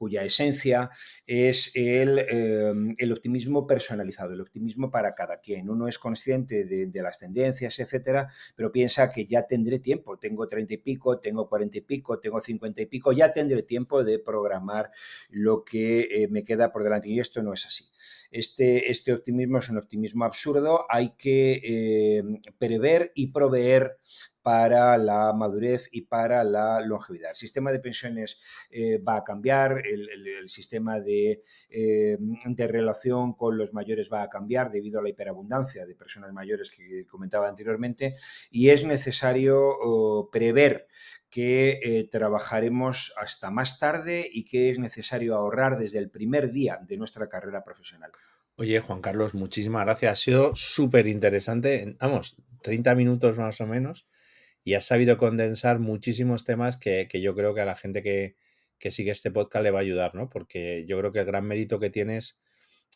cuya 0.03 0.25
esencia 0.25 0.91
es 1.29 1.71
em, 1.77 2.93
el, 2.99 3.13
optimismo 3.13 3.69
personalizado, 3.69 4.33
el 4.33 4.41
optimismo 4.41 4.91
para 4.91 5.15
cada 5.15 5.39
quien. 5.39 5.71
Uno 5.71 5.87
es 5.87 5.97
consciente 5.97 6.65
de, 6.65 7.03
las 7.03 7.21
tendencias, 7.21 7.79
etcétera, 7.79 8.29
pero 8.57 8.73
piensa 8.73 9.13
que 9.13 9.25
ya 9.25 9.47
tendré 9.47 9.79
tiempo, 9.79 10.19
tengo 10.19 10.49
treinta 10.49 10.75
y 10.75 10.79
pico, 10.79 11.21
tengo 11.21 11.49
cuarenta 11.49 11.79
y 11.79 11.83
pico, 11.83 12.19
tengo 12.19 12.41
cincuenta 12.41 12.83
y 12.83 12.87
pico, 12.87 13.13
ya 13.13 13.33
tendré 13.33 13.63
tiempo 13.63 14.03
de 14.03 14.19
programar 14.19 14.91
lo 15.31 15.63
que 15.63 16.01
eh, 16.01 16.29
me 16.29 16.43
queda 16.43 16.73
por 16.73 16.83
delante. 16.83 17.09
Y 17.09 17.21
esto 17.21 17.41
no 17.41 17.53
es 17.53 17.65
así. 17.65 17.85
Este, 18.33 18.91
este 18.91 19.13
optimismo 19.13 19.59
es 19.59 19.69
un 19.69 19.79
optimismo 19.79 20.25
absurdo, 20.25 20.85
hay 20.89 21.11
que 21.11 22.17
em, 22.19 22.41
prever 22.59 23.13
y 23.15 23.29
proveer 23.29 23.99
para 24.43 24.99
la 24.99 25.33
madurez 25.33 25.89
y 25.93 26.03
para 26.03 26.43
la 26.45 26.81
longevidad. 26.81 27.31
El 27.31 27.37
sistema 27.37 27.71
de 27.71 27.79
pensiones 27.79 28.39
eh, 28.71 28.99
va 28.99 29.17
a 29.17 29.25
cambiar, 29.25 29.83
el, 29.87 30.49
sistema 30.49 31.01
de, 31.01 31.43
eh, 31.71 32.17
de, 32.19 32.69
relación 32.69 33.35
con 33.35 33.57
los 33.57 33.73
mayores 33.73 34.11
va 34.13 34.23
a 34.23 34.29
cambiar 34.29 34.71
debido 34.71 34.99
a 34.99 35.03
la 35.03 35.09
hiperabundancia 35.09 35.87
de 35.87 35.95
personas 35.95 36.33
mayores 36.33 36.71
que 36.71 37.07
comentaba 37.07 37.49
anteriormente 37.49 38.17
y 38.51 38.71
es 38.71 38.85
necesario 38.85 39.61
oh, 39.61 40.29
prever 40.31 40.89
que 41.31 41.81
eh, 41.83 42.09
trabajaremos 42.11 43.15
hasta 43.17 43.51
más 43.51 43.79
tarde 43.79 44.29
y 44.31 44.45
que 44.45 44.71
es 44.71 44.79
necesario 44.79 45.35
ahorrar 45.35 45.79
desde 45.79 45.99
el 45.99 46.11
primer 46.11 46.53
día 46.53 46.79
de 46.87 46.99
nuestra 46.99 47.29
carrera 47.29 47.65
profesional. 47.65 48.11
Oye, 48.57 48.81
Juan 48.81 49.01
Carlos, 49.01 49.35
muchísimas 49.35 49.87
gracias. 49.87 50.13
Ha 50.13 50.17
sido 50.17 50.55
súper 50.55 51.07
interesante. 51.07 51.97
Vamos, 52.01 52.37
30 52.63 52.95
minutos 52.95 53.39
más 53.39 53.61
o 53.63 53.67
menos 53.67 54.07
y 54.65 54.75
has 54.75 54.85
sabido 54.85 55.19
condensar 55.19 55.79
muchísimos 55.79 56.45
temas 56.45 56.77
que, 56.77 57.09
yo 57.13 57.35
creo 57.35 57.55
que 57.55 57.61
a 57.61 57.65
la 57.65 57.77
gente 57.77 58.03
que, 58.03 58.37
sigue 58.91 59.13
este 59.13 59.31
podcast 59.31 59.63
le 59.63 59.71
va 59.71 59.79
a 59.79 59.83
ayudar, 59.83 60.15
¿no? 60.15 60.29
Porque 60.29 60.85
yo 60.87 60.99
creo 60.99 61.13
que 61.13 61.21
el 61.21 61.27
gran 61.27 61.47
mérito 61.47 61.79
que 61.79 61.91
tienes 61.91 62.39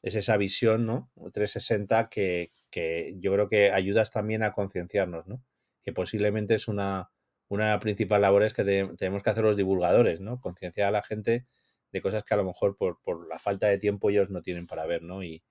es 0.02 0.16
esa 0.16 0.36
visión, 0.36 0.84
¿no? 0.84 1.10
360 1.32 2.08
que, 2.08 2.52
que 2.70 3.14
yo 3.20 3.32
creo 3.32 3.48
que 3.48 3.70
ayudas 3.70 4.10
también 4.10 4.42
a 4.42 4.52
concienciarnos, 4.52 5.28
¿no? 5.28 5.44
Que 5.84 5.92
posiblemente 5.92 6.56
es 6.56 6.66
una, 6.66 7.10
una 7.48 7.78
principal 7.80 8.22
labor 8.22 8.42
es 8.42 8.52
que 8.52 8.64
tenemos 8.64 9.22
que 9.22 9.30
hacer 9.30 9.44
los 9.44 9.56
divulgadores, 9.56 10.20
¿no? 10.20 10.40
Concienciar 10.40 10.88
a 10.88 10.90
la 10.92 11.02
gente 11.02 11.46
de 11.92 12.02
cosas 12.02 12.24
que 12.24 12.34
a 12.34 12.36
lo 12.36 12.44
mejor 12.44 12.76
por, 12.76 13.00
por, 13.00 13.28
la 13.28 13.38
falta 13.38 13.68
de 13.68 13.78
tiempo 13.78 14.10
ellos 14.10 14.30
no 14.30 14.42
tienen 14.42 14.66
para 14.66 14.86
ver, 14.86 15.02
¿no? 15.02 15.22
Y 15.22 15.42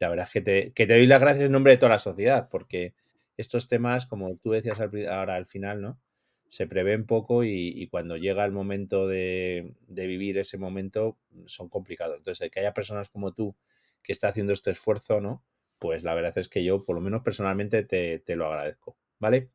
la 0.00 0.08
verdad 0.08 0.26
es 0.26 0.32
que 0.32 0.40
te, 0.40 0.72
que 0.72 0.86
te 0.86 0.94
doy 0.94 1.06
las 1.06 1.20
gracias 1.20 1.46
en 1.46 1.52
nombre 1.52 1.72
de 1.72 1.78
toda 1.78 1.90
la 1.90 1.98
sociedad, 1.98 2.48
porque 2.50 2.94
estos 3.36 3.68
temas, 3.68 4.06
como 4.06 4.36
tú 4.36 4.52
decías 4.52 4.78
ahora 4.80 5.36
al 5.36 5.46
final, 5.46 5.80
¿no? 5.80 6.00
Se 6.48 6.66
prevén 6.66 7.04
poco 7.04 7.42
y, 7.42 7.88
cuando 7.90 8.16
llega 8.16 8.44
el 8.44 8.52
momento 8.52 9.08
de, 9.08 9.74
vivir 9.88 10.38
ese 10.38 10.56
momento 10.56 11.18
son 11.46 11.68
complicados. 11.68 12.16
Entonces, 12.18 12.50
que 12.50 12.60
haya 12.60 12.74
personas 12.74 13.08
como 13.08 13.32
tú 13.32 13.56
que 14.02 14.12
está 14.12 14.28
haciendo 14.28 14.52
este 14.52 14.70
esfuerzo, 14.70 15.20
¿no? 15.20 15.42
Pues 15.78 16.04
la 16.04 16.14
verdad 16.14 16.38
es 16.38 16.48
que 16.48 16.62
yo, 16.62 16.84
por 16.84 16.94
lo 16.94 17.02
menos 17.02 17.22
personalmente, 17.22 17.82
te, 17.82 18.36
lo 18.36 18.46
agradezco. 18.46 18.96
¿Vale? 19.18 19.50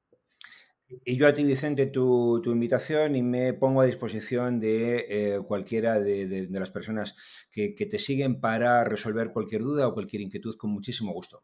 Y 1.05 1.15
yo 1.15 1.27
a 1.27 1.33
ti, 1.33 1.43
Vicente, 1.43 1.85
tu, 1.85 2.41
invitación 2.45 3.15
y 3.15 3.21
me 3.21 3.53
pongo 3.53 3.81
a 3.81 3.85
disposición 3.85 4.59
de 4.59 5.05
eh, 5.07 5.39
cualquiera 5.47 5.99
de, 5.99 6.47
las 6.49 6.71
personas 6.71 7.15
que, 7.51 7.75
que 7.75 7.85
te 7.85 7.99
siguen 7.99 8.41
para 8.41 8.83
resolver 8.83 9.31
cualquier 9.31 9.61
duda 9.61 9.87
o 9.87 9.93
cualquier 9.93 10.23
inquietud 10.23 10.55
con 10.57 10.71
muchísimo 10.71 11.13
gusto. 11.13 11.43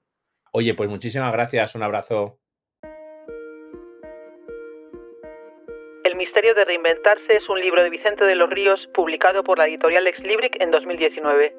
Oye, 0.58 0.74
pues 0.74 0.89
muchísimas 0.89 1.34
gracias, 1.34 1.76
un 1.76 1.84
abrazo. 1.84 2.39
El 6.06 6.15
misterio 6.15 6.56
de 6.56 6.63
reinventarse 6.63 7.36
es 7.36 7.50
un 7.50 7.60
libro 7.60 7.84
de 7.84 7.89
Vicente 7.89 8.24
de 8.24 8.36
los 8.36 8.50
Ríos 8.50 8.88
publicado 8.94 9.44
por 9.44 9.58
la 9.58 9.68
editorial 9.68 10.08
Exlibric 10.08 10.56
en 10.62 10.72
2019. 10.72 11.54